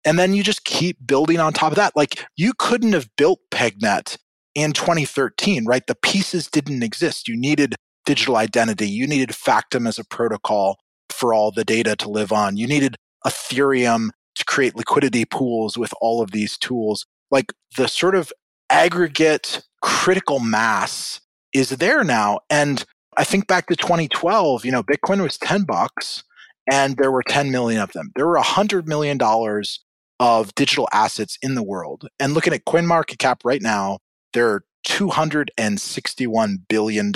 And 0.05 0.17
then 0.17 0.33
you 0.33 0.43
just 0.43 0.63
keep 0.63 0.97
building 1.05 1.39
on 1.39 1.53
top 1.53 1.71
of 1.71 1.75
that. 1.75 1.95
Like 1.95 2.25
you 2.35 2.53
couldn't 2.57 2.93
have 2.93 3.09
built 3.17 3.39
PegNet 3.51 4.17
in 4.55 4.73
2013, 4.73 5.65
right? 5.65 5.85
The 5.85 5.95
pieces 5.95 6.47
didn't 6.47 6.83
exist. 6.83 7.27
You 7.27 7.35
needed 7.35 7.75
digital 8.05 8.37
identity. 8.37 8.89
You 8.89 9.05
needed 9.05 9.29
Factom 9.29 9.87
as 9.87 9.99
a 9.99 10.05
protocol 10.05 10.77
for 11.09 11.33
all 11.33 11.51
the 11.51 11.65
data 11.65 11.95
to 11.97 12.09
live 12.09 12.31
on. 12.31 12.57
You 12.57 12.67
needed 12.67 12.95
Ethereum 13.25 14.09
to 14.35 14.45
create 14.45 14.75
liquidity 14.75 15.25
pools 15.25 15.77
with 15.77 15.93
all 15.99 16.21
of 16.21 16.31
these 16.31 16.57
tools. 16.57 17.05
Like 17.29 17.51
the 17.75 17.87
sort 17.87 18.15
of 18.15 18.31
aggregate 18.69 19.63
critical 19.81 20.39
mass 20.39 21.21
is 21.53 21.69
there 21.69 22.03
now. 22.03 22.39
And 22.49 22.85
I 23.17 23.23
think 23.23 23.47
back 23.47 23.67
to 23.67 23.75
2012, 23.75 24.63
you 24.63 24.71
know, 24.71 24.83
Bitcoin 24.83 25.21
was 25.21 25.37
10 25.39 25.63
bucks 25.63 26.23
and 26.71 26.97
there 26.97 27.11
were 27.11 27.23
10 27.23 27.51
million 27.51 27.81
of 27.81 27.91
them. 27.93 28.11
There 28.15 28.27
were 28.27 28.37
$100 28.37 28.85
million 28.85 29.19
of 30.19 30.55
digital 30.55 30.87
assets 30.93 31.37
in 31.41 31.55
the 31.55 31.63
world. 31.63 32.07
And 32.19 32.33
looking 32.33 32.53
at 32.53 32.65
CoinMarketCap 32.65 33.37
right 33.43 33.61
now, 33.61 33.99
there 34.33 34.49
are 34.49 34.63
$261 34.85 36.57
billion 36.69 37.11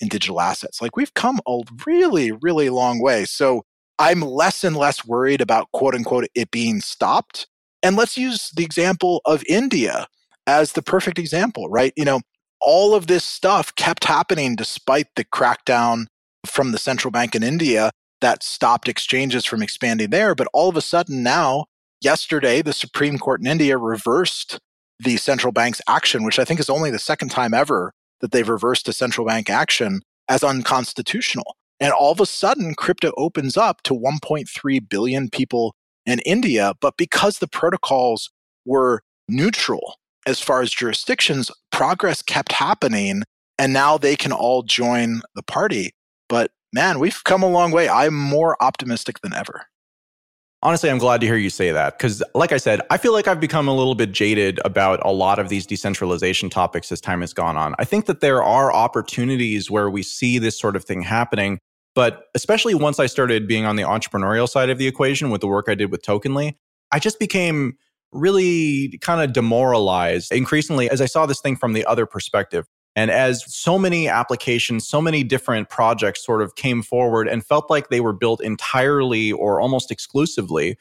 in 0.00 0.08
digital 0.08 0.40
assets. 0.40 0.82
Like 0.82 0.96
we've 0.96 1.14
come 1.14 1.40
a 1.46 1.60
really, 1.86 2.32
really 2.32 2.68
long 2.68 3.00
way. 3.00 3.24
So 3.24 3.64
I'm 3.98 4.20
less 4.20 4.64
and 4.64 4.76
less 4.76 5.06
worried 5.06 5.40
about 5.40 5.70
quote 5.72 5.94
unquote 5.94 6.26
it 6.34 6.50
being 6.50 6.80
stopped. 6.80 7.46
And 7.82 7.96
let's 7.96 8.18
use 8.18 8.50
the 8.56 8.64
example 8.64 9.20
of 9.24 9.42
India 9.48 10.06
as 10.46 10.72
the 10.72 10.82
perfect 10.82 11.18
example, 11.18 11.68
right? 11.68 11.92
You 11.96 12.04
know, 12.04 12.20
all 12.60 12.94
of 12.94 13.06
this 13.06 13.24
stuff 13.24 13.74
kept 13.74 14.04
happening 14.04 14.56
despite 14.56 15.08
the 15.16 15.24
crackdown 15.24 16.06
from 16.46 16.72
the 16.72 16.78
central 16.78 17.10
bank 17.10 17.34
in 17.34 17.42
India 17.42 17.90
that 18.20 18.42
stopped 18.42 18.88
exchanges 18.88 19.44
from 19.44 19.62
expanding 19.62 20.10
there. 20.10 20.34
But 20.34 20.48
all 20.52 20.68
of 20.68 20.76
a 20.76 20.80
sudden 20.80 21.22
now, 21.22 21.66
yesterday, 22.00 22.62
the 22.62 22.72
Supreme 22.72 23.18
Court 23.18 23.40
in 23.40 23.46
India 23.46 23.76
reversed 23.76 24.58
the 24.98 25.16
central 25.16 25.52
bank's 25.52 25.82
action, 25.86 26.24
which 26.24 26.38
I 26.38 26.44
think 26.44 26.60
is 26.60 26.70
only 26.70 26.90
the 26.90 26.98
second 26.98 27.28
time 27.30 27.52
ever 27.52 27.92
that 28.20 28.32
they've 28.32 28.48
reversed 28.48 28.88
a 28.88 28.92
central 28.92 29.26
bank 29.26 29.50
action 29.50 30.00
as 30.28 30.42
unconstitutional. 30.42 31.56
And 31.78 31.92
all 31.92 32.12
of 32.12 32.20
a 32.20 32.26
sudden, 32.26 32.74
crypto 32.74 33.12
opens 33.18 33.56
up 33.56 33.82
to 33.82 33.92
1.3 33.92 34.88
billion 34.88 35.28
people 35.28 35.74
in 36.06 36.20
India. 36.20 36.72
But 36.80 36.96
because 36.96 37.38
the 37.38 37.48
protocols 37.48 38.30
were 38.64 39.02
neutral 39.28 39.96
as 40.26 40.40
far 40.40 40.60
as 40.60 40.70
jurisdictions, 40.70 41.50
progress 41.72 42.22
kept 42.22 42.52
happening. 42.52 43.22
And 43.58 43.72
now 43.72 43.96
they 43.96 44.16
can 44.16 44.32
all 44.32 44.62
join 44.62 45.22
the 45.34 45.42
party. 45.42 45.92
But 46.28 46.50
man, 46.72 46.98
we've 46.98 47.22
come 47.24 47.42
a 47.42 47.48
long 47.48 47.70
way. 47.70 47.88
I'm 47.88 48.14
more 48.14 48.62
optimistic 48.62 49.20
than 49.20 49.32
ever. 49.32 49.66
Honestly, 50.62 50.90
I'm 50.90 50.98
glad 50.98 51.20
to 51.20 51.26
hear 51.26 51.36
you 51.36 51.50
say 51.50 51.70
that 51.70 51.96
because, 51.96 52.22
like 52.34 52.50
I 52.50 52.56
said, 52.56 52.80
I 52.90 52.96
feel 52.96 53.12
like 53.12 53.28
I've 53.28 53.40
become 53.40 53.68
a 53.68 53.74
little 53.74 53.94
bit 53.94 54.10
jaded 54.10 54.58
about 54.64 55.04
a 55.04 55.12
lot 55.12 55.38
of 55.38 55.48
these 55.48 55.66
decentralization 55.66 56.50
topics 56.50 56.90
as 56.90 57.00
time 57.00 57.20
has 57.20 57.32
gone 57.32 57.56
on. 57.56 57.74
I 57.78 57.84
think 57.84 58.06
that 58.06 58.20
there 58.20 58.42
are 58.42 58.72
opportunities 58.72 59.70
where 59.70 59.88
we 59.88 60.02
see 60.02 60.38
this 60.38 60.58
sort 60.58 60.74
of 60.74 60.84
thing 60.84 61.02
happening. 61.02 61.58
But 61.94 62.24
especially 62.34 62.74
once 62.74 62.98
I 62.98 63.06
started 63.06 63.46
being 63.46 63.64
on 63.64 63.76
the 63.76 63.84
entrepreneurial 63.84 64.48
side 64.48 64.68
of 64.68 64.76
the 64.76 64.86
equation 64.86 65.30
with 65.30 65.40
the 65.40 65.46
work 65.46 65.66
I 65.68 65.74
did 65.74 65.90
with 65.90 66.02
Tokenly, 66.02 66.56
I 66.90 66.98
just 66.98 67.18
became 67.18 67.78
really 68.12 68.98
kind 69.00 69.20
of 69.20 69.32
demoralized 69.32 70.32
increasingly 70.32 70.88
as 70.90 71.00
I 71.00 71.06
saw 71.06 71.26
this 71.26 71.40
thing 71.40 71.56
from 71.56 71.72
the 71.72 71.84
other 71.84 72.06
perspective. 72.06 72.66
And 72.94 73.10
as 73.10 73.44
so 73.54 73.78
many 73.78 74.08
applications, 74.08 74.88
so 74.88 75.02
many 75.02 75.22
different 75.22 75.68
projects 75.68 76.24
sort 76.24 76.40
of 76.40 76.54
came 76.54 76.82
forward 76.82 77.28
and 77.28 77.44
felt 77.44 77.68
like 77.68 77.90
they 77.90 78.00
were 78.00 78.14
built 78.14 78.42
entirely 78.42 79.32
or 79.32 79.60
almost 79.60 79.90
exclusively 79.90 80.78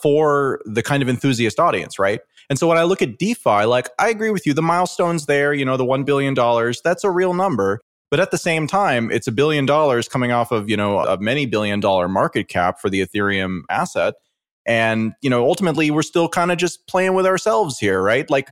for 0.00 0.60
the 0.64 0.82
kind 0.82 1.02
of 1.02 1.08
enthusiast 1.08 1.58
audience, 1.58 1.98
right? 1.98 2.20
And 2.48 2.58
so 2.58 2.68
when 2.68 2.78
I 2.78 2.84
look 2.84 3.02
at 3.02 3.18
DeFi, 3.18 3.64
like 3.64 3.88
I 3.98 4.08
agree 4.08 4.30
with 4.30 4.46
you, 4.46 4.54
the 4.54 4.62
milestones 4.62 5.26
there, 5.26 5.52
you 5.52 5.64
know, 5.64 5.76
the 5.76 5.84
$1 5.84 6.04
billion, 6.04 6.34
that's 6.84 7.02
a 7.02 7.10
real 7.10 7.34
number. 7.34 7.80
But 8.10 8.20
at 8.20 8.30
the 8.30 8.38
same 8.38 8.68
time, 8.68 9.10
it's 9.10 9.26
a 9.26 9.32
billion 9.32 9.66
dollars 9.66 10.08
coming 10.08 10.30
off 10.30 10.52
of, 10.52 10.70
you 10.70 10.76
know, 10.76 11.00
a 11.00 11.18
many 11.18 11.44
billion 11.46 11.80
dollar 11.80 12.08
market 12.08 12.48
cap 12.48 12.78
for 12.80 12.88
the 12.88 13.04
Ethereum 13.04 13.62
asset. 13.68 14.14
And, 14.66 15.14
you 15.22 15.30
know, 15.30 15.46
ultimately 15.46 15.90
we're 15.90 16.02
still 16.02 16.28
kind 16.28 16.50
of 16.50 16.58
just 16.58 16.86
playing 16.88 17.14
with 17.14 17.26
ourselves 17.26 17.78
here, 17.78 18.02
right? 18.02 18.28
Like 18.28 18.50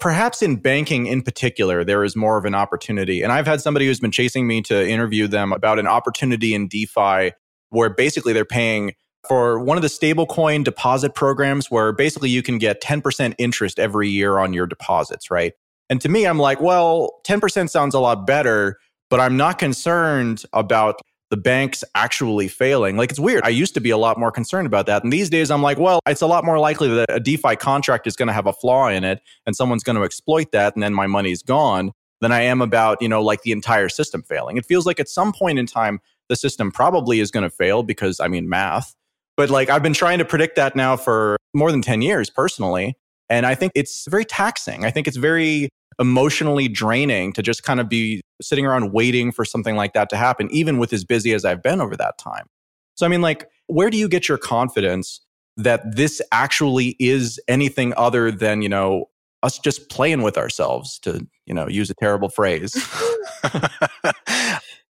perhaps 0.00 0.42
in 0.42 0.56
banking 0.56 1.06
in 1.06 1.22
particular, 1.22 1.84
there 1.84 2.02
is 2.02 2.16
more 2.16 2.36
of 2.36 2.44
an 2.44 2.54
opportunity. 2.54 3.22
And 3.22 3.32
I've 3.32 3.46
had 3.46 3.60
somebody 3.60 3.86
who's 3.86 4.00
been 4.00 4.10
chasing 4.10 4.46
me 4.46 4.62
to 4.62 4.88
interview 4.88 5.28
them 5.28 5.52
about 5.52 5.78
an 5.78 5.86
opportunity 5.86 6.54
in 6.54 6.68
DeFi 6.68 7.32
where 7.70 7.90
basically 7.90 8.32
they're 8.32 8.44
paying 8.44 8.92
for 9.28 9.60
one 9.60 9.78
of 9.78 9.82
the 9.82 9.88
stablecoin 9.88 10.64
deposit 10.64 11.14
programs 11.14 11.70
where 11.70 11.92
basically 11.92 12.28
you 12.28 12.42
can 12.42 12.58
get 12.58 12.82
10% 12.82 13.34
interest 13.38 13.78
every 13.78 14.08
year 14.08 14.38
on 14.38 14.52
your 14.52 14.66
deposits, 14.66 15.30
right? 15.30 15.52
And 15.88 16.00
to 16.00 16.08
me, 16.08 16.26
I'm 16.26 16.38
like, 16.38 16.60
well, 16.60 17.20
10% 17.24 17.70
sounds 17.70 17.94
a 17.94 18.00
lot 18.00 18.26
better, 18.26 18.78
but 19.10 19.20
I'm 19.20 19.36
not 19.36 19.58
concerned 19.58 20.42
about 20.52 21.00
the 21.32 21.36
banks 21.38 21.82
actually 21.94 22.46
failing. 22.46 22.98
Like 22.98 23.10
it's 23.10 23.18
weird. 23.18 23.42
I 23.42 23.48
used 23.48 23.72
to 23.72 23.80
be 23.80 23.88
a 23.88 23.96
lot 23.96 24.18
more 24.18 24.30
concerned 24.30 24.66
about 24.66 24.84
that. 24.84 25.02
And 25.02 25.10
these 25.10 25.30
days 25.30 25.50
I'm 25.50 25.62
like, 25.62 25.78
well, 25.78 25.98
it's 26.06 26.20
a 26.20 26.26
lot 26.26 26.44
more 26.44 26.58
likely 26.58 26.88
that 26.88 27.06
a 27.08 27.18
DeFi 27.18 27.56
contract 27.56 28.06
is 28.06 28.16
going 28.16 28.26
to 28.26 28.34
have 28.34 28.46
a 28.46 28.52
flaw 28.52 28.88
in 28.88 29.02
it 29.02 29.22
and 29.46 29.56
someone's 29.56 29.82
going 29.82 29.96
to 29.96 30.04
exploit 30.04 30.52
that 30.52 30.76
and 30.76 30.82
then 30.82 30.92
my 30.92 31.06
money's 31.06 31.42
gone 31.42 31.92
than 32.20 32.32
I 32.32 32.42
am 32.42 32.60
about, 32.60 33.00
you 33.00 33.08
know, 33.08 33.22
like 33.22 33.40
the 33.44 33.52
entire 33.52 33.88
system 33.88 34.22
failing. 34.22 34.58
It 34.58 34.66
feels 34.66 34.84
like 34.84 35.00
at 35.00 35.08
some 35.08 35.32
point 35.32 35.58
in 35.58 35.64
time 35.64 36.00
the 36.28 36.36
system 36.36 36.70
probably 36.70 37.18
is 37.18 37.30
going 37.30 37.44
to 37.44 37.50
fail 37.50 37.82
because 37.82 38.20
I 38.20 38.28
mean 38.28 38.46
math. 38.50 38.94
But 39.38 39.48
like 39.48 39.70
I've 39.70 39.82
been 39.82 39.94
trying 39.94 40.18
to 40.18 40.26
predict 40.26 40.56
that 40.56 40.76
now 40.76 40.98
for 40.98 41.38
more 41.54 41.72
than 41.72 41.80
10 41.80 42.02
years 42.02 42.28
personally. 42.28 42.94
And 43.30 43.46
I 43.46 43.54
think 43.54 43.72
it's 43.74 44.06
very 44.06 44.26
taxing. 44.26 44.84
I 44.84 44.90
think 44.90 45.08
it's 45.08 45.16
very 45.16 45.70
emotionally 45.98 46.68
draining 46.68 47.32
to 47.34 47.42
just 47.42 47.62
kind 47.62 47.80
of 47.80 47.88
be 47.88 48.20
sitting 48.40 48.66
around 48.66 48.92
waiting 48.92 49.32
for 49.32 49.44
something 49.44 49.76
like 49.76 49.92
that 49.92 50.10
to 50.10 50.16
happen, 50.16 50.48
even 50.50 50.78
with 50.78 50.92
as 50.92 51.04
busy 51.04 51.32
as 51.32 51.44
I've 51.44 51.62
been 51.62 51.80
over 51.80 51.96
that 51.96 52.18
time. 52.18 52.46
So, 52.94 53.06
I 53.06 53.08
mean, 53.08 53.22
like, 53.22 53.48
where 53.66 53.90
do 53.90 53.96
you 53.96 54.08
get 54.08 54.28
your 54.28 54.38
confidence 54.38 55.20
that 55.56 55.96
this 55.96 56.20
actually 56.32 56.96
is 56.98 57.40
anything 57.48 57.94
other 57.96 58.30
than, 58.30 58.62
you 58.62 58.68
know, 58.68 59.06
us 59.42 59.58
just 59.58 59.88
playing 59.90 60.22
with 60.22 60.36
ourselves 60.36 60.98
to, 61.00 61.26
you 61.46 61.54
know, 61.54 61.68
use 61.68 61.90
a 61.90 61.94
terrible 61.94 62.28
phrase? 62.28 62.72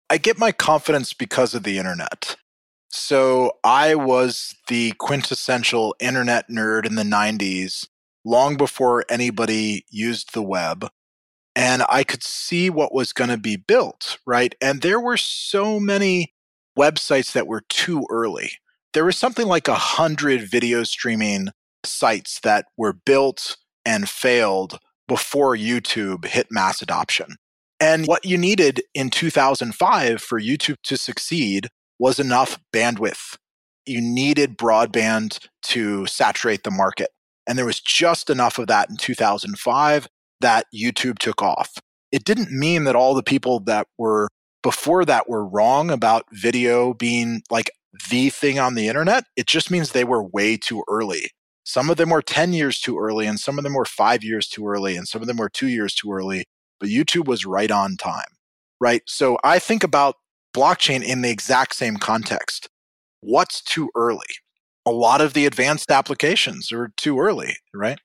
I 0.10 0.18
get 0.22 0.38
my 0.38 0.52
confidence 0.52 1.14
because 1.14 1.54
of 1.54 1.64
the 1.64 1.78
internet. 1.78 2.36
So 2.90 3.54
I 3.64 3.96
was 3.96 4.56
the 4.68 4.92
quintessential 5.00 5.96
internet 6.00 6.50
nerd 6.50 6.86
in 6.86 6.96
the 6.96 7.04
90s 7.04 7.88
long 8.26 8.58
before 8.58 9.06
anybody 9.10 9.86
used 9.90 10.34
the 10.34 10.44
web. 10.44 10.90
and 11.56 11.84
I 11.90 12.04
could 12.04 12.24
see 12.24 12.70
what 12.70 12.94
was 12.94 13.14
going 13.14 13.30
to 13.30 13.38
be 13.38 13.58
built, 13.58 14.18
right? 14.26 14.56
And 14.62 14.82
there 14.82 15.00
were 15.00 15.18
so 15.18 15.80
many 15.80 16.34
websites 16.78 17.34
that 17.34 17.48
were 17.48 17.64
too 17.70 18.06
early. 18.10 18.54
There 18.94 19.06
was 19.06 19.18
something 19.18 19.48
like 19.48 19.68
a 19.68 19.76
hundred 19.76 20.42
video 20.50 20.84
streaming 20.84 21.50
sites 21.86 22.40
that 22.42 22.66
were 22.78 22.94
built 22.94 23.58
and 23.86 24.10
failed 24.10 24.80
before 25.08 25.56
YouTube 25.56 26.26
hit 26.26 26.48
mass 26.50 26.82
adoption. 26.82 27.36
And 27.80 28.08
what 28.08 28.26
you 28.26 28.38
needed 28.38 28.82
in 28.96 29.10
2005 29.10 30.22
for 30.22 30.40
YouTube 30.40 30.78
to 30.84 30.98
succeed 30.98 31.68
was 32.00 32.20
enough 32.20 32.60
bandwidth. 32.74 33.38
You 33.86 34.02
needed 34.02 34.58
broadband 34.58 35.46
to 35.64 36.08
saturate 36.08 36.64
the 36.64 36.72
market. 36.72 37.10
And 37.48 37.58
there 37.58 37.66
was 37.66 37.80
just 37.80 38.30
enough 38.30 38.58
of 38.58 38.68
that 38.68 38.90
in 38.90 38.98
2005 38.98 40.08
that 40.42 40.66
YouTube 40.74 41.20
took 41.20 41.42
off. 41.42 41.78
It 42.12 42.24
didn't 42.24 42.52
mean 42.52 42.84
that 42.84 42.96
all 42.96 43.14
the 43.14 43.24
people 43.24 43.60
that 43.62 43.88
were 43.98 44.28
before 44.62 45.04
that 45.06 45.30
were 45.30 45.46
wrong 45.46 45.92
about 45.92 46.26
video 46.32 46.94
being 46.94 47.42
like 47.50 47.72
the 48.10 48.30
thing 48.30 48.60
on 48.60 48.76
the 48.76 48.88
internet. 48.88 49.26
It 49.36 49.48
just 49.48 49.70
means 49.70 49.92
they 49.92 50.04
were 50.04 50.24
way 50.24 50.58
too 50.58 50.84
early. 50.88 51.32
Some 51.64 51.90
of 51.90 51.98
them 51.98 52.10
were 52.10 52.22
10 52.22 52.54
years 52.54 52.80
too 52.80 53.00
early, 53.00 53.26
and 53.26 53.40
some 53.40 53.58
of 53.58 53.64
them 53.64 53.74
were 53.74 53.86
five 53.86 54.24
years 54.24 54.48
too 54.48 54.68
early, 54.68 54.98
and 54.98 55.08
some 55.08 55.22
of 55.22 55.28
them 55.28 55.38
were 55.38 55.50
two 55.50 55.68
years 55.68 55.94
too 55.94 56.12
early. 56.12 56.46
But 56.80 56.90
YouTube 56.90 57.26
was 57.26 57.46
right 57.46 57.72
on 57.72 57.96
time, 57.96 58.26
right? 58.82 59.02
So 59.06 59.38
I 59.44 59.60
think 59.60 59.84
about 59.84 60.16
blockchain 60.56 61.04
in 61.04 61.22
the 61.22 61.30
exact 61.30 61.76
same 61.76 61.98
context. 61.98 62.68
What's 63.22 63.62
too 63.62 63.90
early? 63.96 64.26
A 64.86 64.92
lot 64.92 65.22
of 65.22 65.34
the 65.34 65.46
advanced 65.46 65.92
applications 65.92 66.72
are 66.72 66.92
too 66.98 67.20
early, 67.20 67.58
right? 67.74 68.00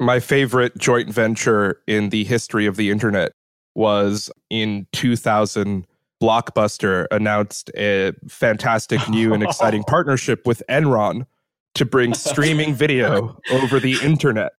My 0.00 0.18
favorite 0.18 0.76
joint 0.78 1.10
venture 1.10 1.80
in 1.86 2.08
the 2.08 2.24
history 2.24 2.66
of 2.66 2.76
the 2.76 2.90
internet 2.90 3.32
was 3.74 4.30
in 4.50 4.86
2000. 4.92 5.86
Blockbuster 6.22 7.06
announced 7.10 7.70
a 7.76 8.12
fantastic 8.28 9.08
new 9.08 9.34
and 9.34 9.42
exciting 9.42 9.82
partnership 9.88 10.46
with 10.46 10.62
Enron 10.68 11.26
to 11.74 11.84
bring 11.84 12.14
streaming 12.14 12.74
video 12.76 13.36
over 13.50 13.80
the 13.80 13.96
internet. 14.02 14.52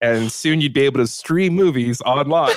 And 0.00 0.32
soon 0.32 0.60
you'd 0.60 0.72
be 0.72 0.82
able 0.82 1.00
to 1.00 1.06
stream 1.06 1.54
movies 1.54 2.00
online. 2.02 2.54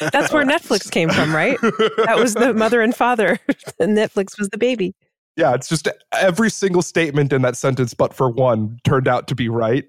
That's 0.00 0.32
where 0.32 0.44
Netflix 0.44 0.90
came 0.90 1.10
from, 1.10 1.34
right? 1.34 1.60
That 1.60 2.16
was 2.18 2.34
the 2.34 2.54
mother 2.54 2.80
and 2.80 2.94
father. 2.94 3.38
Netflix 3.80 4.38
was 4.38 4.48
the 4.48 4.58
baby. 4.58 4.94
Yeah, 5.36 5.54
it's 5.54 5.68
just 5.68 5.86
every 6.12 6.50
single 6.50 6.82
statement 6.82 7.32
in 7.32 7.42
that 7.42 7.56
sentence, 7.56 7.92
but 7.92 8.14
for 8.14 8.30
one, 8.30 8.78
turned 8.84 9.06
out 9.06 9.28
to 9.28 9.34
be 9.34 9.48
right. 9.48 9.84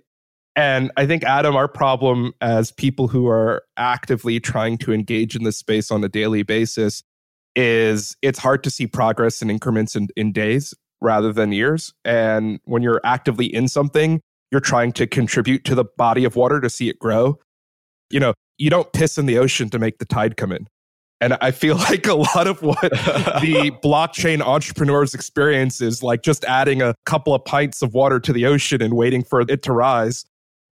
And 0.57 0.91
I 0.97 1.05
think, 1.05 1.23
Adam, 1.23 1.55
our 1.55 1.67
problem 1.67 2.33
as 2.41 2.71
people 2.71 3.07
who 3.07 3.27
are 3.27 3.63
actively 3.77 4.39
trying 4.39 4.77
to 4.79 4.91
engage 4.91 5.35
in 5.35 5.43
this 5.43 5.57
space 5.57 5.91
on 5.91 6.03
a 6.03 6.09
daily 6.09 6.43
basis 6.43 7.03
is 7.55 8.17
it's 8.21 8.39
hard 8.39 8.63
to 8.63 8.69
see 8.69 8.87
progress 8.87 9.41
in 9.41 9.49
increments 9.49 9.95
in, 9.95 10.07
in 10.15 10.31
days 10.31 10.73
rather 10.99 11.31
than 11.31 11.51
years. 11.51 11.93
And 12.03 12.59
when 12.65 12.81
you're 12.81 13.01
actively 13.03 13.45
in 13.45 13.67
something, 13.67 14.19
you're 14.51 14.61
trying 14.61 14.93
to 14.93 15.07
contribute 15.07 15.63
to 15.65 15.75
the 15.75 15.85
body 15.85 16.23
of 16.23 16.35
water 16.35 16.59
to 16.59 16.69
see 16.69 16.89
it 16.89 16.99
grow. 16.99 17.39
You 18.09 18.19
know, 18.19 18.33
you 18.57 18.69
don't 18.69 18.91
piss 18.93 19.17
in 19.17 19.27
the 19.27 19.37
ocean 19.37 19.69
to 19.69 19.79
make 19.79 19.99
the 19.99 20.05
tide 20.05 20.37
come 20.37 20.51
in. 20.51 20.67
And 21.19 21.37
I 21.41 21.51
feel 21.51 21.75
like 21.89 22.07
a 22.07 22.15
lot 22.15 22.47
of 22.47 22.61
what 22.61 22.81
the 22.81 23.71
blockchain 23.83 24.41
entrepreneurs 24.41 25.13
experience 25.13 25.81
is 25.81 26.03
like 26.03 26.21
just 26.21 26.45
adding 26.45 26.81
a 26.81 26.95
couple 27.05 27.33
of 27.33 27.43
pints 27.45 27.81
of 27.81 27.93
water 27.93 28.19
to 28.19 28.33
the 28.33 28.45
ocean 28.45 28.81
and 28.81 28.93
waiting 28.93 29.23
for 29.23 29.41
it 29.41 29.61
to 29.63 29.73
rise. 29.73 30.25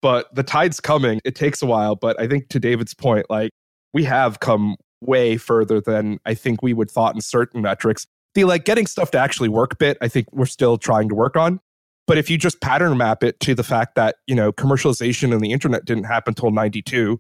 But 0.02 0.34
the 0.34 0.44
tide's 0.44 0.80
coming. 0.80 1.22
It 1.24 1.36
takes 1.36 1.62
a 1.62 1.68
while. 1.68 1.96
But 1.96 2.20
I 2.20 2.28
think 2.28 2.50
to 2.50 2.60
David's 2.60 2.94
point, 2.94 3.30
like 3.30 3.52
we 3.94 4.04
have 4.06 4.40
come 4.40 4.76
way 5.02 5.38
further 5.38 5.82
than 5.82 6.20
I 6.26 6.34
think 6.34 6.62
we 6.62 6.74
would 6.74 6.90
thought 6.90 7.16
in 7.16 7.22
certain 7.22 7.62
metrics 7.62 8.08
the 8.34 8.46
like 8.46 8.66
getting 8.66 8.88
stuff 8.88 9.12
to 9.12 9.20
actually 9.20 9.50
work 9.50 9.78
bit, 9.78 9.98
I 10.02 10.08
think 10.08 10.28
we're 10.32 10.46
still 10.46 10.78
trying 10.78 11.10
to 11.10 11.16
work 11.16 11.36
on. 11.36 11.60
But 12.08 12.18
if 12.18 12.30
you 12.30 12.38
just 12.38 12.62
pattern 12.62 12.98
map 12.98 13.24
it 13.24 13.40
to 13.42 13.56
the 13.56 13.64
fact 13.64 13.96
that, 13.96 14.18
you 14.28 14.36
know, 14.36 14.52
commercialization 14.52 15.32
and 15.32 15.42
the 15.42 15.52
internet 15.52 15.86
didn't 15.86 16.06
happen 16.06 16.32
until 16.32 16.52
92, 16.52 17.20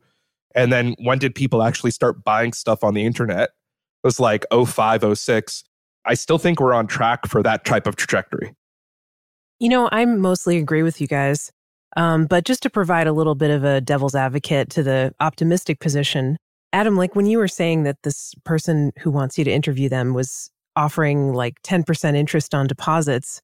and 0.55 0.71
then 0.71 0.95
when 0.99 1.19
did 1.19 1.35
people 1.35 1.63
actually 1.63 1.91
start 1.91 2.23
buying 2.23 2.53
stuff 2.53 2.83
on 2.83 2.93
the 2.93 3.05
internet? 3.05 3.49
It 4.03 4.07
was 4.07 4.19
like 4.19 4.45
05, 4.51 5.17
06. 5.17 5.63
I 6.05 6.13
still 6.15 6.37
think 6.37 6.59
we're 6.59 6.73
on 6.73 6.87
track 6.87 7.27
for 7.27 7.43
that 7.43 7.65
type 7.65 7.87
of 7.87 7.95
trajectory. 7.95 8.53
You 9.59 9.69
know, 9.69 9.89
I 9.91 10.05
mostly 10.05 10.57
agree 10.57 10.83
with 10.83 10.99
you 10.99 11.07
guys. 11.07 11.51
Um, 11.97 12.25
but 12.25 12.45
just 12.45 12.63
to 12.63 12.69
provide 12.69 13.07
a 13.07 13.13
little 13.13 13.35
bit 13.35 13.51
of 13.51 13.63
a 13.63 13.81
devil's 13.81 14.15
advocate 14.15 14.69
to 14.71 14.83
the 14.83 15.13
optimistic 15.19 15.79
position, 15.79 16.37
Adam, 16.73 16.95
like 16.95 17.15
when 17.15 17.25
you 17.25 17.37
were 17.37 17.49
saying 17.49 17.83
that 17.83 17.97
this 18.03 18.33
person 18.45 18.91
who 18.99 19.11
wants 19.11 19.37
you 19.37 19.43
to 19.43 19.51
interview 19.51 19.89
them 19.89 20.13
was 20.13 20.49
offering 20.75 21.33
like 21.33 21.61
10% 21.63 22.15
interest 22.15 22.55
on 22.55 22.65
deposits, 22.65 23.41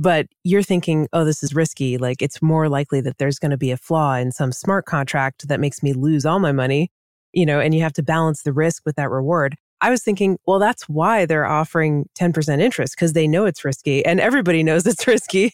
but 0.00 0.26
you're 0.44 0.62
thinking, 0.62 1.08
oh, 1.12 1.26
this 1.26 1.42
is 1.42 1.54
risky. 1.54 1.98
Like 1.98 2.22
it's 2.22 2.40
more 2.40 2.70
likely 2.70 3.02
that 3.02 3.18
there's 3.18 3.38
going 3.38 3.50
to 3.50 3.58
be 3.58 3.70
a 3.70 3.76
flaw 3.76 4.14
in 4.14 4.32
some 4.32 4.50
smart 4.50 4.86
contract 4.86 5.46
that 5.48 5.60
makes 5.60 5.82
me 5.82 5.92
lose 5.92 6.24
all 6.24 6.38
my 6.38 6.52
money, 6.52 6.90
you 7.34 7.44
know, 7.44 7.60
and 7.60 7.74
you 7.74 7.82
have 7.82 7.92
to 7.92 8.02
balance 8.02 8.42
the 8.42 8.52
risk 8.54 8.82
with 8.86 8.96
that 8.96 9.10
reward. 9.10 9.56
I 9.82 9.90
was 9.90 10.02
thinking, 10.02 10.38
well, 10.46 10.58
that's 10.58 10.88
why 10.88 11.26
they're 11.26 11.44
offering 11.44 12.08
10% 12.18 12.60
interest 12.62 12.96
because 12.96 13.12
they 13.12 13.28
know 13.28 13.44
it's 13.44 13.62
risky 13.62 14.02
and 14.04 14.20
everybody 14.20 14.62
knows 14.62 14.86
it's 14.86 15.06
risky. 15.06 15.52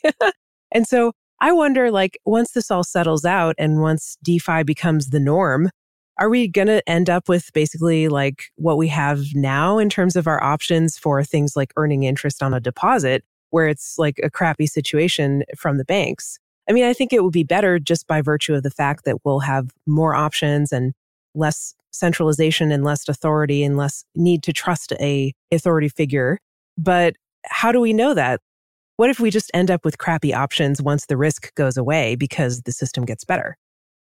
and 0.70 0.86
so 0.86 1.10
I 1.40 1.50
wonder, 1.50 1.90
like, 1.90 2.16
once 2.24 2.52
this 2.52 2.70
all 2.70 2.84
settles 2.84 3.24
out 3.24 3.56
and 3.58 3.82
once 3.82 4.16
DeFi 4.22 4.62
becomes 4.62 5.08
the 5.08 5.20
norm, 5.20 5.70
are 6.18 6.30
we 6.30 6.46
going 6.46 6.68
to 6.68 6.88
end 6.88 7.10
up 7.10 7.28
with 7.28 7.52
basically 7.52 8.06
like 8.08 8.44
what 8.54 8.78
we 8.78 8.86
have 8.88 9.22
now 9.34 9.78
in 9.78 9.90
terms 9.90 10.14
of 10.14 10.28
our 10.28 10.42
options 10.42 10.96
for 10.96 11.22
things 11.24 11.56
like 11.56 11.72
earning 11.76 12.04
interest 12.04 12.44
on 12.44 12.54
a 12.54 12.60
deposit, 12.60 13.24
where 13.50 13.68
it's 13.68 13.98
like 13.98 14.18
a 14.22 14.30
crappy 14.30 14.66
situation 14.66 15.44
from 15.56 15.78
the 15.78 15.84
banks? 15.84 16.38
I 16.68 16.72
mean, 16.72 16.84
I 16.84 16.92
think 16.92 17.12
it 17.12 17.22
would 17.22 17.32
be 17.32 17.44
better 17.44 17.78
just 17.78 18.06
by 18.06 18.20
virtue 18.20 18.54
of 18.54 18.62
the 18.62 18.70
fact 18.70 19.04
that 19.04 19.24
we'll 19.24 19.40
have 19.40 19.70
more 19.86 20.14
options 20.14 20.72
and 20.72 20.94
less 21.34 21.74
centralization 21.92 22.72
and 22.72 22.84
less 22.84 23.08
authority 23.08 23.62
and 23.62 23.76
less 23.76 24.04
need 24.14 24.42
to 24.42 24.52
trust 24.52 24.92
a 25.00 25.32
authority 25.52 25.88
figure. 25.88 26.38
But 26.76 27.16
how 27.44 27.72
do 27.72 27.80
we 27.80 27.92
know 27.92 28.14
that? 28.14 28.40
What 28.96 29.10
if 29.10 29.20
we 29.20 29.30
just 29.30 29.50
end 29.54 29.70
up 29.70 29.84
with 29.84 29.98
crappy 29.98 30.32
options 30.32 30.80
once 30.80 31.06
the 31.06 31.16
risk 31.16 31.54
goes 31.54 31.76
away 31.76 32.16
because 32.16 32.62
the 32.62 32.72
system 32.72 33.04
gets 33.04 33.24
better? 33.24 33.56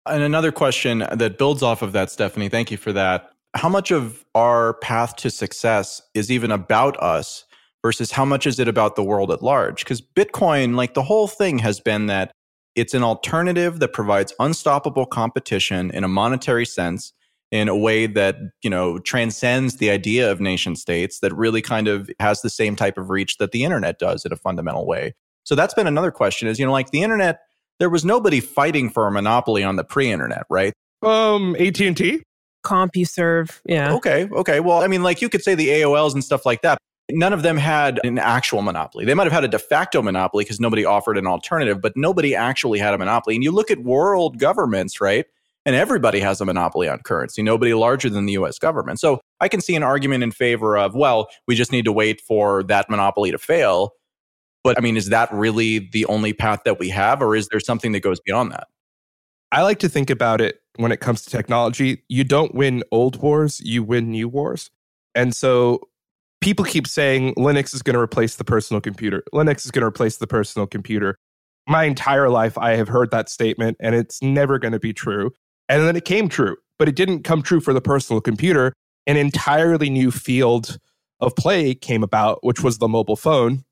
And 0.05 0.21
another 0.21 0.51
question 0.51 0.99
that 1.11 1.37
builds 1.37 1.63
off 1.63 1.81
of 1.81 1.91
that, 1.93 2.11
Stephanie, 2.11 2.49
thank 2.49 2.69
you 2.69 2.77
for 2.77 2.93
that. 2.93 3.31
How 3.55 3.69
much 3.69 3.89
of 3.89 4.23
our 4.35 4.75
path 4.75 5.15
to 5.17 5.31
success 5.31 6.01
is 6.13 6.31
even 6.31 6.51
about 6.51 7.01
us 7.01 7.44
versus 7.85 8.09
how 8.09 8.25
much 8.25 8.47
is 8.47 8.57
it 8.59 8.67
about 8.67 8.95
the 8.95 9.03
world 9.03 9.29
at 9.29 9.43
large? 9.43 9.83
Because 9.83 10.01
Bitcoin, 10.01 10.75
like 10.75 10.95
the 10.95 11.03
whole 11.03 11.27
thing 11.27 11.59
has 11.59 11.79
been 11.79 12.07
that 12.07 12.31
it's 12.73 12.95
an 12.95 13.03
alternative 13.03 13.79
that 13.79 13.93
provides 13.93 14.33
unstoppable 14.39 15.05
competition 15.05 15.91
in 15.91 16.03
a 16.03 16.07
monetary 16.07 16.65
sense 16.65 17.13
in 17.51 17.67
a 17.67 17.77
way 17.77 18.07
that 18.07 18.37
you 18.63 18.71
know 18.71 18.97
transcends 18.97 19.75
the 19.77 19.91
idea 19.91 20.31
of 20.31 20.41
nation 20.41 20.75
states 20.75 21.19
that 21.19 21.31
really 21.35 21.61
kind 21.61 21.87
of 21.87 22.09
has 22.19 22.41
the 22.41 22.49
same 22.49 22.75
type 22.75 22.97
of 22.97 23.11
reach 23.11 23.37
that 23.37 23.51
the 23.51 23.63
internet 23.63 23.99
does 23.99 24.25
in 24.25 24.33
a 24.33 24.35
fundamental 24.35 24.87
way 24.87 25.13
so 25.43 25.53
that's 25.53 25.75
been 25.75 25.85
another 25.85 26.09
question 26.09 26.47
is 26.47 26.57
you 26.57 26.65
know 26.65 26.71
like 26.71 26.89
the 26.89 27.03
internet 27.03 27.41
there 27.79 27.89
was 27.89 28.03
nobody 28.03 28.39
fighting 28.39 28.89
for 28.89 29.05
a 29.05 29.11
monopoly 29.11 29.63
on 29.63 29.75
the 29.75 29.83
pre-internet, 29.83 30.45
right? 30.49 30.73
Um, 31.01 31.55
AT 31.59 31.79
and 31.81 31.95
T, 31.95 32.23
CompuServe, 32.65 33.59
yeah. 33.65 33.93
Okay, 33.93 34.27
okay. 34.31 34.59
Well, 34.59 34.81
I 34.81 34.87
mean, 34.87 35.03
like 35.03 35.21
you 35.21 35.29
could 35.29 35.43
say 35.43 35.55
the 35.55 35.67
AOLs 35.67 36.13
and 36.13 36.23
stuff 36.23 36.45
like 36.45 36.61
that. 36.61 36.77
None 37.11 37.33
of 37.33 37.43
them 37.43 37.57
had 37.57 37.99
an 38.03 38.17
actual 38.17 38.61
monopoly. 38.61 39.05
They 39.05 39.13
might 39.13 39.25
have 39.25 39.33
had 39.33 39.43
a 39.43 39.47
de 39.47 39.59
facto 39.59 40.01
monopoly 40.01 40.43
because 40.43 40.59
nobody 40.59 40.85
offered 40.85 41.17
an 41.17 41.27
alternative, 41.27 41.79
but 41.79 41.93
nobody 41.95 42.33
actually 42.33 42.79
had 42.79 42.93
a 42.93 42.97
monopoly. 42.97 43.35
And 43.35 43.43
you 43.43 43.51
look 43.51 43.69
at 43.69 43.83
world 43.83 44.39
governments, 44.39 44.99
right? 44.99 45.25
And 45.67 45.75
everybody 45.75 46.19
has 46.19 46.41
a 46.41 46.45
monopoly 46.45 46.89
on 46.89 46.99
currency, 46.99 47.43
nobody 47.43 47.73
larger 47.73 48.09
than 48.09 48.25
the 48.25 48.33
US 48.33 48.57
government. 48.57 48.99
So 48.99 49.21
I 49.39 49.47
can 49.47 49.61
see 49.61 49.75
an 49.75 49.83
argument 49.83 50.23
in 50.23 50.31
favor 50.31 50.77
of, 50.77 50.95
well, 50.95 51.27
we 51.47 51.55
just 51.55 51.71
need 51.71 51.85
to 51.85 51.91
wait 51.91 52.21
for 52.21 52.63
that 52.63 52.89
monopoly 52.89 53.31
to 53.31 53.37
fail 53.37 53.93
but 54.65 54.79
I 54.79 54.81
mean, 54.81 54.97
is 54.97 55.09
that 55.09 55.31
really 55.31 55.77
the 55.77 56.07
only 56.07 56.33
path 56.33 56.61
that 56.65 56.79
we 56.79 56.89
have, 56.89 57.21
or 57.21 57.35
is 57.35 57.47
there 57.49 57.59
something 57.59 57.91
that 57.91 57.99
goes 57.99 58.19
beyond 58.19 58.51
that? 58.51 58.67
I 59.51 59.61
like 59.61 59.77
to 59.79 59.87
think 59.87 60.09
about 60.09 60.41
it 60.41 60.59
when 60.77 60.91
it 60.91 60.99
comes 60.99 61.21
to 61.21 61.29
technology. 61.29 62.01
You 62.09 62.23
don't 62.23 62.55
win 62.55 62.83
old 62.91 63.21
wars, 63.21 63.61
you 63.63 63.83
win 63.83 64.09
new 64.09 64.27
wars. 64.27 64.71
And 65.13 65.35
so 65.35 65.81
people 66.45 66.63
keep 66.63 66.87
saying 66.87 67.33
Linux 67.33 67.73
is 67.73 67.81
going 67.81 67.95
to 67.95 67.99
replace 67.99 68.35
the 68.35 68.43
personal 68.43 68.79
computer. 68.79 69.23
Linux 69.33 69.65
is 69.65 69.71
going 69.71 69.81
to 69.81 69.87
replace 69.87 70.17
the 70.17 70.27
personal 70.27 70.67
computer. 70.67 71.17
My 71.67 71.85
entire 71.85 72.29
life, 72.29 72.55
I 72.55 72.75
have 72.75 72.87
heard 72.87 73.09
that 73.09 73.29
statement, 73.29 73.77
and 73.79 73.95
it's 73.95 74.21
never 74.21 74.59
going 74.59 74.73
to 74.73 74.79
be 74.79 74.93
true. 74.93 75.31
And 75.67 75.87
then 75.87 75.95
it 75.95 76.05
came 76.05 76.29
true, 76.29 76.55
but 76.77 76.87
it 76.87 76.95
didn't 76.95 77.23
come 77.23 77.41
true 77.41 77.59
for 77.59 77.73
the 77.73 77.81
personal 77.81 78.21
computer. 78.21 78.73
An 79.07 79.17
entirely 79.17 79.89
new 79.89 80.11
field 80.11 80.77
of 81.19 81.35
play 81.35 81.73
came 81.73 82.03
about, 82.03 82.43
which 82.43 82.61
was 82.61 82.77
the 82.77 82.87
mobile 82.87 83.15
phone. 83.15 83.63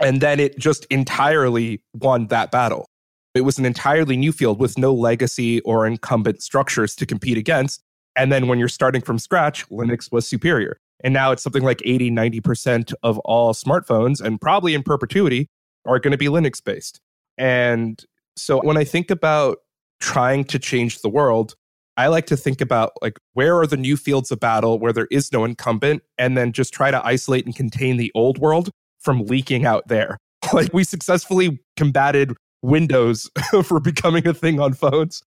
And 0.00 0.22
then 0.22 0.40
it 0.40 0.58
just 0.58 0.86
entirely 0.86 1.82
won 1.92 2.28
that 2.28 2.50
battle. 2.50 2.86
It 3.34 3.42
was 3.42 3.58
an 3.58 3.66
entirely 3.66 4.16
new 4.16 4.32
field 4.32 4.58
with 4.58 4.78
no 4.78 4.94
legacy 4.94 5.60
or 5.60 5.86
incumbent 5.86 6.42
structures 6.42 6.94
to 6.96 7.04
compete 7.04 7.36
against. 7.36 7.82
And 8.16 8.32
then 8.32 8.48
when 8.48 8.58
you're 8.58 8.68
starting 8.68 9.02
from 9.02 9.18
scratch, 9.18 9.68
Linux 9.68 10.10
was 10.10 10.26
superior. 10.26 10.78
And 11.02 11.14
now 11.14 11.30
it's 11.30 11.42
something 11.42 11.62
like 11.62 11.80
80, 11.84 12.10
90% 12.10 12.92
of 13.02 13.18
all 13.20 13.54
smartphones, 13.54 14.20
and 14.20 14.40
probably 14.40 14.74
in 14.74 14.82
perpetuity, 14.82 15.48
are 15.86 15.98
going 15.98 16.12
to 16.12 16.18
be 16.18 16.26
Linux 16.26 16.62
based. 16.62 17.00
And 17.36 18.02
so 18.36 18.60
when 18.60 18.76
I 18.76 18.84
think 18.84 19.10
about 19.10 19.58
trying 20.00 20.44
to 20.44 20.58
change 20.58 21.00
the 21.00 21.08
world, 21.08 21.54
I 21.96 22.06
like 22.06 22.26
to 22.26 22.36
think 22.36 22.60
about 22.60 22.92
like 23.02 23.18
where 23.34 23.58
are 23.58 23.66
the 23.66 23.76
new 23.76 23.96
fields 23.96 24.30
of 24.30 24.38
battle 24.38 24.78
where 24.78 24.92
there 24.92 25.08
is 25.10 25.32
no 25.32 25.44
incumbent 25.44 26.02
and 26.16 26.36
then 26.36 26.52
just 26.52 26.72
try 26.72 26.92
to 26.92 27.04
isolate 27.04 27.44
and 27.44 27.54
contain 27.54 27.96
the 27.96 28.12
old 28.14 28.38
world 28.38 28.70
from 29.00 29.26
leaking 29.26 29.66
out 29.66 29.88
there. 29.88 30.18
Like 30.52 30.72
we 30.72 30.84
successfully 30.84 31.58
combated 31.76 32.32
Windows 32.62 33.28
for 33.64 33.80
becoming 33.80 34.26
a 34.26 34.32
thing 34.32 34.60
on 34.60 34.72
phones. 34.72 35.20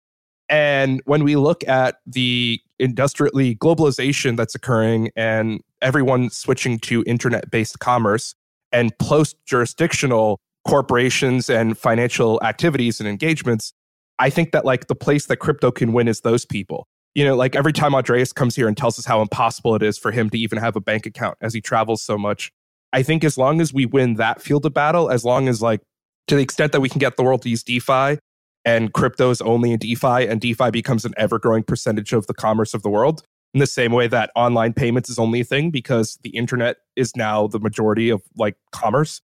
And 0.48 1.02
when 1.04 1.24
we 1.24 1.36
look 1.36 1.66
at 1.68 1.96
the 2.06 2.60
industrially 2.78 3.56
globalization 3.56 4.36
that's 4.36 4.54
occurring 4.54 5.10
and 5.16 5.60
everyone 5.82 6.30
switching 6.30 6.78
to 6.80 7.04
internet 7.06 7.50
based 7.50 7.78
commerce 7.80 8.34
and 8.72 8.96
post 8.98 9.36
jurisdictional 9.46 10.40
corporations 10.66 11.48
and 11.48 11.76
financial 11.76 12.40
activities 12.42 13.00
and 13.00 13.08
engagements, 13.08 13.72
I 14.18 14.30
think 14.30 14.52
that 14.52 14.64
like 14.64 14.86
the 14.86 14.94
place 14.94 15.26
that 15.26 15.36
crypto 15.36 15.70
can 15.70 15.92
win 15.92 16.08
is 16.08 16.20
those 16.20 16.44
people. 16.44 16.86
You 17.14 17.24
know, 17.24 17.36
like 17.36 17.56
every 17.56 17.72
time 17.72 17.94
Andreas 17.94 18.32
comes 18.32 18.54
here 18.54 18.68
and 18.68 18.76
tells 18.76 18.98
us 18.98 19.04
how 19.04 19.20
impossible 19.20 19.74
it 19.74 19.82
is 19.82 19.98
for 19.98 20.12
him 20.12 20.30
to 20.30 20.38
even 20.38 20.58
have 20.58 20.76
a 20.76 20.80
bank 20.80 21.06
account 21.06 21.36
as 21.40 21.52
he 21.54 21.60
travels 21.60 22.02
so 22.02 22.16
much. 22.16 22.52
I 22.92 23.02
think 23.02 23.24
as 23.24 23.36
long 23.36 23.60
as 23.60 23.72
we 23.72 23.86
win 23.86 24.14
that 24.14 24.40
field 24.40 24.64
of 24.64 24.72
battle, 24.72 25.10
as 25.10 25.24
long 25.24 25.48
as 25.48 25.60
like 25.60 25.80
to 26.28 26.36
the 26.36 26.42
extent 26.42 26.72
that 26.72 26.80
we 26.80 26.88
can 26.88 26.98
get 26.98 27.16
the 27.16 27.22
world 27.22 27.42
to 27.42 27.48
use 27.48 27.62
DeFi 27.62 28.18
and 28.64 28.92
crypto 28.92 29.30
is 29.30 29.40
only 29.40 29.72
in 29.72 29.78
DeFi 29.78 30.26
and 30.26 30.40
DeFi 30.40 30.70
becomes 30.70 31.04
an 31.04 31.14
ever 31.16 31.38
growing 31.38 31.62
percentage 31.62 32.12
of 32.12 32.26
the 32.26 32.34
commerce 32.34 32.74
of 32.74 32.82
the 32.82 32.90
world, 32.90 33.22
in 33.54 33.60
the 33.60 33.66
same 33.66 33.92
way 33.92 34.06
that 34.08 34.30
online 34.36 34.72
payments 34.72 35.08
is 35.08 35.18
only 35.18 35.40
a 35.40 35.44
thing 35.44 35.70
because 35.70 36.18
the 36.22 36.30
internet 36.30 36.76
is 36.96 37.16
now 37.16 37.46
the 37.46 37.58
majority 37.58 38.10
of 38.10 38.22
like 38.36 38.56
commerce. 38.72 39.20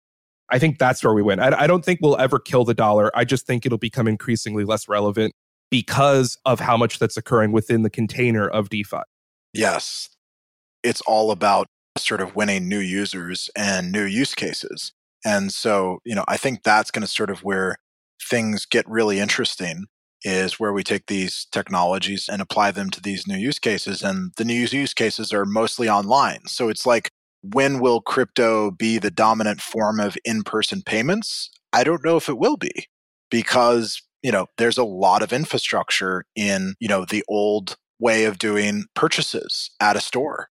I 0.50 0.58
think 0.58 0.78
that's 0.78 1.02
where 1.02 1.14
we 1.14 1.22
win. 1.22 1.40
I, 1.40 1.62
I 1.62 1.66
don't 1.66 1.84
think 1.84 2.00
we'll 2.02 2.18
ever 2.18 2.38
kill 2.38 2.64
the 2.64 2.74
dollar. 2.74 3.10
I 3.16 3.24
just 3.24 3.46
think 3.46 3.66
it'll 3.66 3.78
become 3.78 4.06
increasingly 4.06 4.64
less 4.64 4.86
relevant 4.88 5.34
because 5.70 6.36
of 6.44 6.60
how 6.60 6.76
much 6.76 6.98
that's 6.98 7.16
occurring 7.16 7.52
within 7.52 7.82
the 7.82 7.90
container 7.90 8.46
of 8.46 8.68
DeFi. 8.68 8.98
Yes. 9.54 10.10
It's 10.82 11.00
all 11.02 11.30
about 11.30 11.66
sort 11.96 12.20
of 12.20 12.36
winning 12.36 12.68
new 12.68 12.78
users 12.78 13.50
and 13.56 13.90
new 13.90 14.04
use 14.04 14.34
cases. 14.34 14.92
And 15.24 15.52
so, 15.52 16.00
you 16.04 16.14
know, 16.14 16.24
I 16.28 16.36
think 16.36 16.62
that's 16.62 16.90
going 16.90 17.02
to 17.02 17.08
sort 17.08 17.30
of 17.30 17.42
where 17.42 17.76
things 18.28 18.66
get 18.66 18.88
really 18.88 19.18
interesting 19.18 19.86
is 20.24 20.60
where 20.60 20.72
we 20.72 20.84
take 20.84 21.06
these 21.06 21.46
technologies 21.50 22.28
and 22.30 22.40
apply 22.40 22.70
them 22.70 22.90
to 22.90 23.00
these 23.00 23.26
new 23.26 23.36
use 23.36 23.58
cases. 23.58 24.02
And 24.02 24.32
the 24.36 24.44
new 24.44 24.54
use 24.54 24.94
cases 24.94 25.32
are 25.32 25.44
mostly 25.44 25.88
online. 25.88 26.46
So 26.46 26.68
it's 26.68 26.86
like, 26.86 27.10
when 27.42 27.80
will 27.80 28.00
crypto 28.00 28.70
be 28.70 28.98
the 28.98 29.10
dominant 29.10 29.60
form 29.60 29.98
of 29.98 30.16
in 30.24 30.44
person 30.44 30.82
payments? 30.82 31.50
I 31.72 31.82
don't 31.82 32.04
know 32.04 32.16
if 32.16 32.28
it 32.28 32.38
will 32.38 32.56
be 32.56 32.86
because, 33.30 34.00
you 34.22 34.30
know, 34.30 34.46
there's 34.58 34.78
a 34.78 34.84
lot 34.84 35.22
of 35.22 35.32
infrastructure 35.32 36.24
in, 36.36 36.74
you 36.78 36.88
know, 36.88 37.04
the 37.04 37.24
old 37.28 37.76
way 37.98 38.24
of 38.24 38.38
doing 38.38 38.84
purchases 38.94 39.70
at 39.80 39.96
a 39.96 40.00
store. 40.00 40.48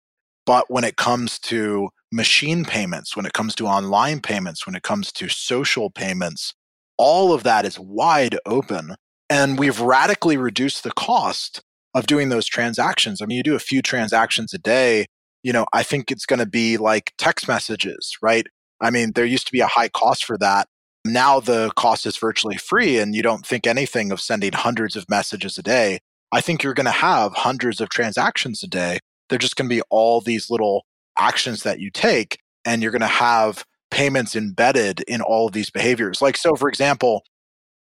But 0.44 0.70
when 0.70 0.84
it 0.84 0.96
comes 0.96 1.38
to 1.40 1.88
machine 2.12 2.64
payments, 2.64 3.16
when 3.16 3.24
it 3.24 3.32
comes 3.32 3.54
to 3.54 3.66
online 3.66 4.20
payments, 4.20 4.66
when 4.66 4.74
it 4.74 4.82
comes 4.82 5.10
to 5.12 5.28
social 5.28 5.90
payments, 5.90 6.54
all 6.96 7.32
of 7.32 7.42
that 7.42 7.64
is 7.64 7.78
wide 7.78 8.38
open. 8.46 8.94
And 9.30 9.58
we've 9.58 9.80
radically 9.80 10.36
reduced 10.36 10.84
the 10.84 10.92
cost 10.92 11.62
of 11.94 12.06
doing 12.06 12.28
those 12.28 12.46
transactions. 12.46 13.22
I 13.22 13.26
mean, 13.26 13.36
you 13.36 13.42
do 13.42 13.54
a 13.54 13.60
few 13.60 13.82
transactions 13.82 14.52
a 14.52 14.58
day, 14.58 15.06
you 15.42 15.52
know, 15.52 15.66
I 15.72 15.82
think 15.82 16.10
it's 16.10 16.26
going 16.26 16.40
to 16.40 16.46
be 16.46 16.76
like 16.76 17.12
text 17.18 17.48
messages, 17.48 18.16
right? 18.22 18.46
I 18.80 18.90
mean, 18.90 19.12
there 19.12 19.24
used 19.24 19.46
to 19.46 19.52
be 19.52 19.60
a 19.60 19.66
high 19.66 19.88
cost 19.88 20.24
for 20.24 20.36
that. 20.38 20.68
Now 21.04 21.38
the 21.38 21.70
cost 21.76 22.06
is 22.06 22.16
virtually 22.16 22.56
free, 22.56 22.98
and 22.98 23.14
you 23.14 23.22
don't 23.22 23.46
think 23.46 23.66
anything 23.66 24.10
of 24.10 24.20
sending 24.20 24.52
hundreds 24.52 24.96
of 24.96 25.08
messages 25.08 25.58
a 25.58 25.62
day. 25.62 25.98
I 26.32 26.40
think 26.40 26.62
you're 26.62 26.74
going 26.74 26.86
to 26.86 26.90
have 26.90 27.34
hundreds 27.34 27.80
of 27.80 27.90
transactions 27.90 28.62
a 28.62 28.66
day 28.66 29.00
they're 29.28 29.38
just 29.38 29.56
going 29.56 29.68
to 29.68 29.74
be 29.74 29.82
all 29.90 30.20
these 30.20 30.50
little 30.50 30.84
actions 31.18 31.62
that 31.62 31.80
you 31.80 31.90
take, 31.90 32.38
and 32.64 32.82
you're 32.82 32.92
going 32.92 33.00
to 33.00 33.06
have 33.06 33.64
payments 33.94 34.34
embedded 34.34 35.02
in 35.02 35.20
all 35.20 35.46
of 35.46 35.52
these 35.52 35.70
behaviors. 35.70 36.20
Like, 36.20 36.36
so 36.36 36.56
for 36.56 36.68
example, 36.68 37.22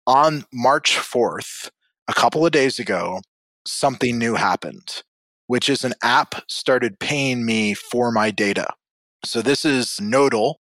on 0.06 0.44
March 0.52 0.96
4th, 0.96 1.70
a 2.08 2.12
couple 2.12 2.44
of 2.44 2.52
days 2.52 2.78
ago, 2.78 3.22
something 3.66 4.18
new 4.18 4.34
happened, 4.34 5.02
which 5.46 5.70
is 5.70 5.82
an 5.82 5.94
app 6.02 6.34
started 6.46 6.98
paying 6.98 7.46
me 7.46 7.72
for 7.72 8.12
my 8.12 8.30
data. 8.30 8.66
So 9.24 9.40
this 9.40 9.64
is 9.64 9.98
Nodle, 9.98 10.56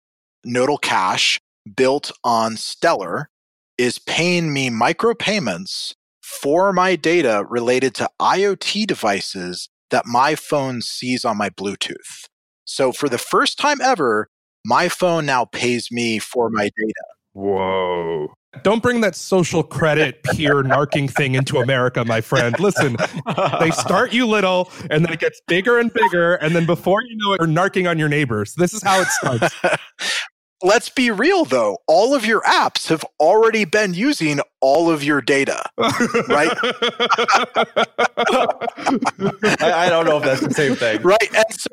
Nodle 0.43 0.77
Cash, 0.77 1.39
built 1.73 2.11
on 2.25 2.57
Stellar, 2.57 3.29
is 3.77 3.97
paying 3.97 4.51
me 4.51 4.69
micropayments 4.69 5.93
for 6.21 6.73
my 6.73 6.97
data 6.97 7.45
related 7.47 7.95
to 7.95 8.09
IoT 8.19 8.85
devices 8.87 9.69
that 9.89 10.05
my 10.05 10.35
phone 10.35 10.81
sees 10.81 11.23
on 11.23 11.37
my 11.37 11.49
Bluetooth. 11.49 12.27
So 12.65 12.91
for 12.91 13.07
the 13.07 13.17
first 13.17 13.57
time 13.57 13.79
ever, 13.81 14.27
my 14.65 14.89
phone 14.89 15.25
now 15.25 15.45
pays 15.45 15.91
me 15.91 16.19
for 16.19 16.49
my 16.49 16.63
data. 16.63 17.03
Whoa. 17.33 18.33
Don't 18.63 18.81
bring 18.81 19.01
that 19.01 19.15
social 19.15 19.63
credit 19.63 20.23
peer 20.31 20.63
narking 20.63 21.09
thing 21.09 21.35
into 21.35 21.59
America, 21.59 22.03
my 22.03 22.19
friend. 22.19 22.59
Listen, 22.59 22.97
they 23.59 23.71
start 23.71 24.11
you 24.11 24.25
little 24.25 24.71
and 24.89 25.05
then 25.05 25.13
it 25.13 25.19
gets 25.19 25.39
bigger 25.47 25.77
and 25.79 25.93
bigger. 25.93 26.35
And 26.35 26.55
then 26.55 26.65
before 26.65 27.03
you 27.03 27.15
know 27.17 27.33
it, 27.33 27.41
you're 27.41 27.47
narking 27.47 27.89
on 27.89 27.99
your 27.99 28.09
neighbors. 28.09 28.55
This 28.55 28.73
is 28.73 28.81
how 28.81 29.01
it 29.01 29.07
starts. 29.07 29.55
let's 30.61 30.89
be 30.89 31.09
real 31.09 31.45
though 31.45 31.77
all 31.87 32.13
of 32.13 32.25
your 32.25 32.41
apps 32.41 32.87
have 32.87 33.05
already 33.19 33.63
been 33.63 33.93
using 33.93 34.41
all 34.59 34.91
of 34.91 35.01
your 35.01 35.21
data 35.21 35.63
right 36.27 36.51
I, 39.61 39.85
I, 39.85 39.89
don't 39.89 40.05
know 40.05 40.17
if 40.17 40.23
that's 40.23 40.41
the 40.41 40.53
same 40.53 40.75
thing 40.75 41.01
right 41.01 41.29
and 41.33 41.45
so 41.51 41.69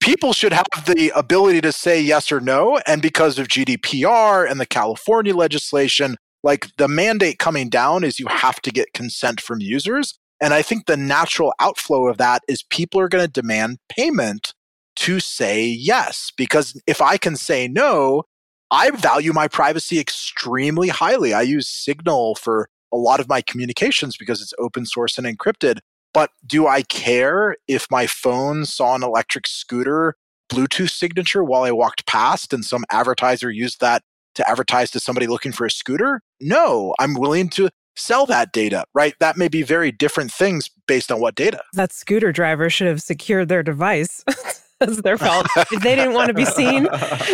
people 0.00 0.32
should 0.32 0.52
have 0.52 0.66
the 0.86 1.10
ability 1.16 1.60
to 1.60 1.72
say 1.72 2.00
yes 2.00 2.30
or 2.30 2.40
no 2.40 2.78
and 2.86 3.02
because 3.02 3.38
of 3.38 3.48
gdpr 3.48 4.48
and 4.48 4.60
the 4.60 4.66
california 4.66 5.34
legislation 5.34 6.16
like 6.42 6.68
the 6.76 6.88
mandate 6.88 7.38
coming 7.38 7.68
down 7.68 8.04
is 8.04 8.20
you 8.20 8.26
have 8.28 8.60
to 8.60 8.70
get 8.70 8.92
consent 8.92 9.40
from 9.40 9.60
users 9.60 10.18
and 10.40 10.54
i 10.54 10.62
think 10.62 10.86
the 10.86 10.96
natural 10.96 11.52
outflow 11.60 12.08
of 12.08 12.18
that 12.18 12.42
is 12.48 12.62
people 12.62 13.00
are 13.00 13.08
going 13.08 13.24
to 13.24 13.30
demand 13.30 13.78
payment 13.88 14.52
to 14.96 15.20
say 15.20 15.64
yes. 15.64 16.32
Because 16.36 16.80
if 16.86 17.00
I 17.00 17.16
can 17.16 17.36
say 17.36 17.68
no, 17.68 18.24
I 18.70 18.90
value 18.90 19.32
my 19.32 19.46
privacy 19.46 20.00
extremely 20.00 20.88
highly. 20.88 21.32
I 21.32 21.42
use 21.42 21.68
Signal 21.68 22.34
for 22.34 22.68
a 22.92 22.96
lot 22.96 23.20
of 23.20 23.28
my 23.28 23.42
communications 23.42 24.16
because 24.16 24.42
it's 24.42 24.54
open 24.58 24.86
source 24.86 25.18
and 25.18 25.26
encrypted. 25.26 25.78
But 26.16 26.30
do 26.46 26.66
I 26.66 26.80
care 26.80 27.56
if 27.68 27.86
my 27.90 28.06
phone 28.06 28.64
saw 28.64 28.94
an 28.94 29.02
electric 29.02 29.46
scooter 29.46 30.14
Bluetooth 30.50 30.88
signature 30.88 31.44
while 31.44 31.64
I 31.64 31.72
walked 31.72 32.06
past 32.06 32.54
and 32.54 32.64
some 32.64 32.86
advertiser 32.90 33.50
used 33.50 33.82
that 33.82 34.02
to 34.36 34.48
advertise 34.48 34.90
to 34.92 34.98
somebody 34.98 35.26
looking 35.26 35.52
for 35.52 35.66
a 35.66 35.70
scooter? 35.70 36.22
No, 36.40 36.94
I'm 36.98 37.12
willing 37.12 37.50
to 37.50 37.68
sell 37.96 38.24
that 38.26 38.52
data, 38.52 38.86
right? 38.94 39.12
That 39.20 39.36
may 39.36 39.48
be 39.48 39.62
very 39.62 39.92
different 39.92 40.32
things 40.32 40.70
based 40.88 41.12
on 41.12 41.20
what 41.20 41.34
data. 41.34 41.60
That 41.74 41.92
scooter 41.92 42.32
driver 42.32 42.70
should 42.70 42.86
have 42.86 43.02
secured 43.02 43.50
their 43.50 43.62
device. 43.62 44.24
That's 44.80 45.02
their 45.02 45.18
fault. 45.18 45.48
if 45.70 45.82
they 45.82 45.96
didn't 45.96 46.14
want 46.14 46.28
to 46.28 46.34
be 46.34 46.46
seen, 46.46 46.88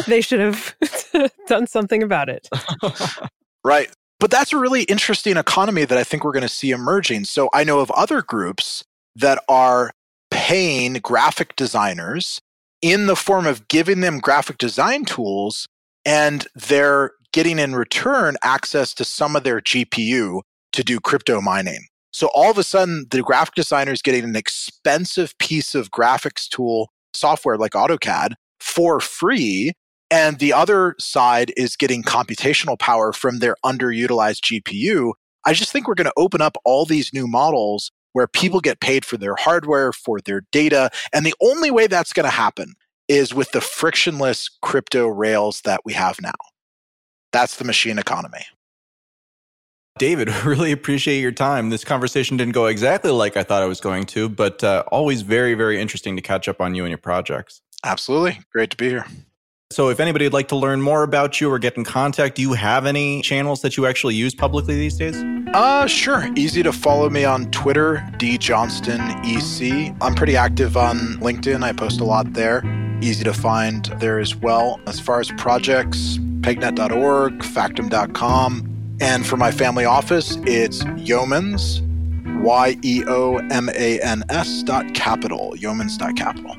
they 0.08 0.20
should 0.20 0.40
have 0.40 0.74
done 1.46 1.68
something 1.68 2.02
about 2.02 2.28
it. 2.28 2.48
right. 3.64 3.92
But 4.22 4.30
that's 4.30 4.52
a 4.52 4.56
really 4.56 4.84
interesting 4.84 5.36
economy 5.36 5.84
that 5.84 5.98
I 5.98 6.04
think 6.04 6.22
we're 6.22 6.30
going 6.30 6.42
to 6.42 6.48
see 6.48 6.70
emerging. 6.70 7.24
So 7.24 7.50
I 7.52 7.64
know 7.64 7.80
of 7.80 7.90
other 7.90 8.22
groups 8.22 8.84
that 9.16 9.42
are 9.48 9.90
paying 10.30 10.92
graphic 10.94 11.56
designers 11.56 12.40
in 12.80 13.06
the 13.06 13.16
form 13.16 13.48
of 13.48 13.66
giving 13.66 14.00
them 14.00 14.20
graphic 14.20 14.58
design 14.58 15.04
tools, 15.06 15.66
and 16.04 16.46
they're 16.54 17.10
getting 17.32 17.58
in 17.58 17.74
return 17.74 18.36
access 18.44 18.94
to 18.94 19.04
some 19.04 19.34
of 19.34 19.42
their 19.42 19.60
GPU 19.60 20.42
to 20.70 20.84
do 20.84 21.00
crypto 21.00 21.40
mining. 21.40 21.88
So 22.12 22.28
all 22.32 22.52
of 22.52 22.58
a 22.58 22.62
sudden, 22.62 23.06
the 23.10 23.22
graphic 23.22 23.56
designer 23.56 23.90
is 23.90 24.02
getting 24.02 24.22
an 24.22 24.36
expensive 24.36 25.36
piece 25.38 25.74
of 25.74 25.90
graphics 25.90 26.48
tool 26.48 26.90
software 27.12 27.58
like 27.58 27.72
AutoCAD 27.72 28.34
for 28.60 29.00
free. 29.00 29.72
And 30.12 30.38
the 30.40 30.52
other 30.52 30.94
side 31.00 31.54
is 31.56 31.74
getting 31.74 32.02
computational 32.02 32.78
power 32.78 33.14
from 33.14 33.38
their 33.38 33.56
underutilized 33.64 34.42
GPU. 34.42 35.14
I 35.46 35.54
just 35.54 35.72
think 35.72 35.88
we're 35.88 35.94
going 35.94 36.04
to 36.04 36.12
open 36.18 36.42
up 36.42 36.58
all 36.66 36.84
these 36.84 37.14
new 37.14 37.26
models 37.26 37.90
where 38.12 38.26
people 38.26 38.60
get 38.60 38.80
paid 38.80 39.06
for 39.06 39.16
their 39.16 39.34
hardware, 39.36 39.90
for 39.90 40.20
their 40.20 40.42
data. 40.52 40.90
And 41.14 41.24
the 41.24 41.32
only 41.40 41.70
way 41.70 41.86
that's 41.86 42.12
going 42.12 42.24
to 42.24 42.30
happen 42.30 42.74
is 43.08 43.32
with 43.32 43.52
the 43.52 43.62
frictionless 43.62 44.50
crypto 44.60 45.06
rails 45.08 45.62
that 45.62 45.80
we 45.86 45.94
have 45.94 46.20
now. 46.20 46.32
That's 47.32 47.56
the 47.56 47.64
machine 47.64 47.98
economy. 47.98 48.44
David, 49.98 50.28
really 50.44 50.72
appreciate 50.72 51.22
your 51.22 51.32
time. 51.32 51.70
This 51.70 51.84
conversation 51.84 52.36
didn't 52.36 52.52
go 52.52 52.66
exactly 52.66 53.10
like 53.10 53.38
I 53.38 53.44
thought 53.44 53.62
it 53.62 53.66
was 53.66 53.80
going 53.80 54.04
to, 54.08 54.28
but 54.28 54.62
uh, 54.62 54.84
always 54.92 55.22
very, 55.22 55.54
very 55.54 55.80
interesting 55.80 56.16
to 56.16 56.22
catch 56.22 56.48
up 56.48 56.60
on 56.60 56.74
you 56.74 56.84
and 56.84 56.90
your 56.90 56.98
projects. 56.98 57.62
Absolutely. 57.82 58.40
Great 58.52 58.68
to 58.72 58.76
be 58.76 58.90
here. 58.90 59.06
So, 59.72 59.88
if 59.88 60.00
anybody 60.00 60.26
would 60.26 60.34
like 60.34 60.48
to 60.48 60.56
learn 60.56 60.82
more 60.82 61.02
about 61.02 61.40
you 61.40 61.50
or 61.50 61.58
get 61.58 61.78
in 61.78 61.84
contact, 61.84 62.36
do 62.36 62.42
you 62.42 62.52
have 62.52 62.84
any 62.84 63.22
channels 63.22 63.62
that 63.62 63.78
you 63.78 63.86
actually 63.86 64.14
use 64.14 64.34
publicly 64.34 64.74
these 64.74 64.98
days? 64.98 65.16
Uh, 65.54 65.86
sure. 65.86 66.28
Easy 66.36 66.62
to 66.62 66.72
follow 66.72 67.08
me 67.08 67.24
on 67.24 67.50
Twitter, 67.52 68.06
D 68.18 68.36
Johnston 68.36 69.00
EC. 69.24 69.94
I'm 70.02 70.14
pretty 70.14 70.36
active 70.36 70.76
on 70.76 71.16
LinkedIn. 71.20 71.62
I 71.62 71.72
post 71.72 72.00
a 72.00 72.04
lot 72.04 72.34
there. 72.34 72.62
Easy 73.00 73.24
to 73.24 73.32
find 73.32 73.86
there 73.98 74.18
as 74.18 74.36
well. 74.36 74.78
As 74.86 75.00
far 75.00 75.20
as 75.20 75.30
projects, 75.32 76.18
pegnet.org, 76.42 77.38
factom.com. 77.38 78.96
And 79.00 79.26
for 79.26 79.36
my 79.38 79.50
family 79.50 79.86
office, 79.86 80.36
it's 80.42 80.84
Yeomans, 80.84 81.80
Y 82.42 82.76
E 82.82 83.04
O 83.06 83.38
M 83.50 83.70
A 83.70 84.00
N 84.00 84.22
S 84.28 84.62
dot 84.62 84.92
capital, 84.94 85.54
yeomans 85.56 85.96
dot 85.96 86.14
capital. 86.14 86.56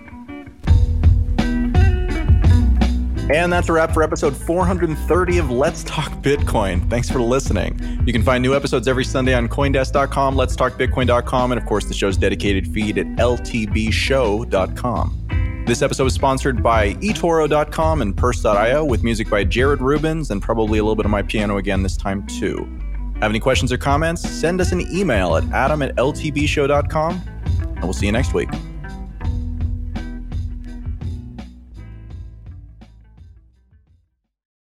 And 3.32 3.53
that's 3.53 3.69
a 3.69 3.74
wrap 3.74 3.93
for 3.93 4.03
episode 4.03 4.36
430 4.36 5.38
of 5.38 5.49
Let's 5.49 5.84
Talk 5.86 6.11
Bitcoin. 6.21 6.89
Thanks 6.89 7.09
for 7.09 7.21
listening. 7.21 7.80
You 8.05 8.11
can 8.11 8.21
find 8.21 8.41
new 8.41 8.53
episodes 8.53 8.86
every 8.88 9.05
Sunday 9.05 9.34
on 9.34 9.47
Coindesk.com, 9.47 10.36
Let's 10.36 10.57
Talk 10.57 10.74
Bitcoin.com, 10.74 11.53
and 11.53 11.61
of 11.61 11.65
course 11.67 11.86
the 11.86 11.93
show's 11.93 12.17
dedicated 12.17 12.67
feed 12.67 12.97
at 12.97 13.05
LTBShow.com. 13.05 14.43
This 15.65 15.82
episode 15.82 16.03
was 16.03 16.13
sponsored 16.13 16.61
by 16.61 16.95
eToro.com 16.95 18.01
and 18.01 18.17
Purse.io 18.17 18.84
with 18.84 19.01
music 19.03 19.30
by 19.30 19.45
Jared 19.45 19.80
Rubens 19.80 20.30
and 20.30 20.41
probably 20.41 20.80
a 20.80 20.84
little 20.84 20.97
bit 20.97 21.05
of 21.05 21.11
my 21.11 21.21
piano 21.21 21.55
again 21.55 21.82
this 21.84 21.95
time 21.95 22.28
too. 22.28 22.69
Have 23.21 23.32
any 23.32 23.39
questions 23.39 23.71
or 23.71 23.78
comments? 23.78 24.30
Send 24.30 24.59
us 24.59 24.74
an 24.74 24.82
email 24.93 25.38
at 25.38 25.49
adam 25.51 25.82
at 25.82 25.95
ltbshow.com, 25.95 27.21
and 27.45 27.84
we'll 27.84 27.93
see 27.93 28.07
you 28.07 28.11
next 28.11 28.34
week. 28.34 28.49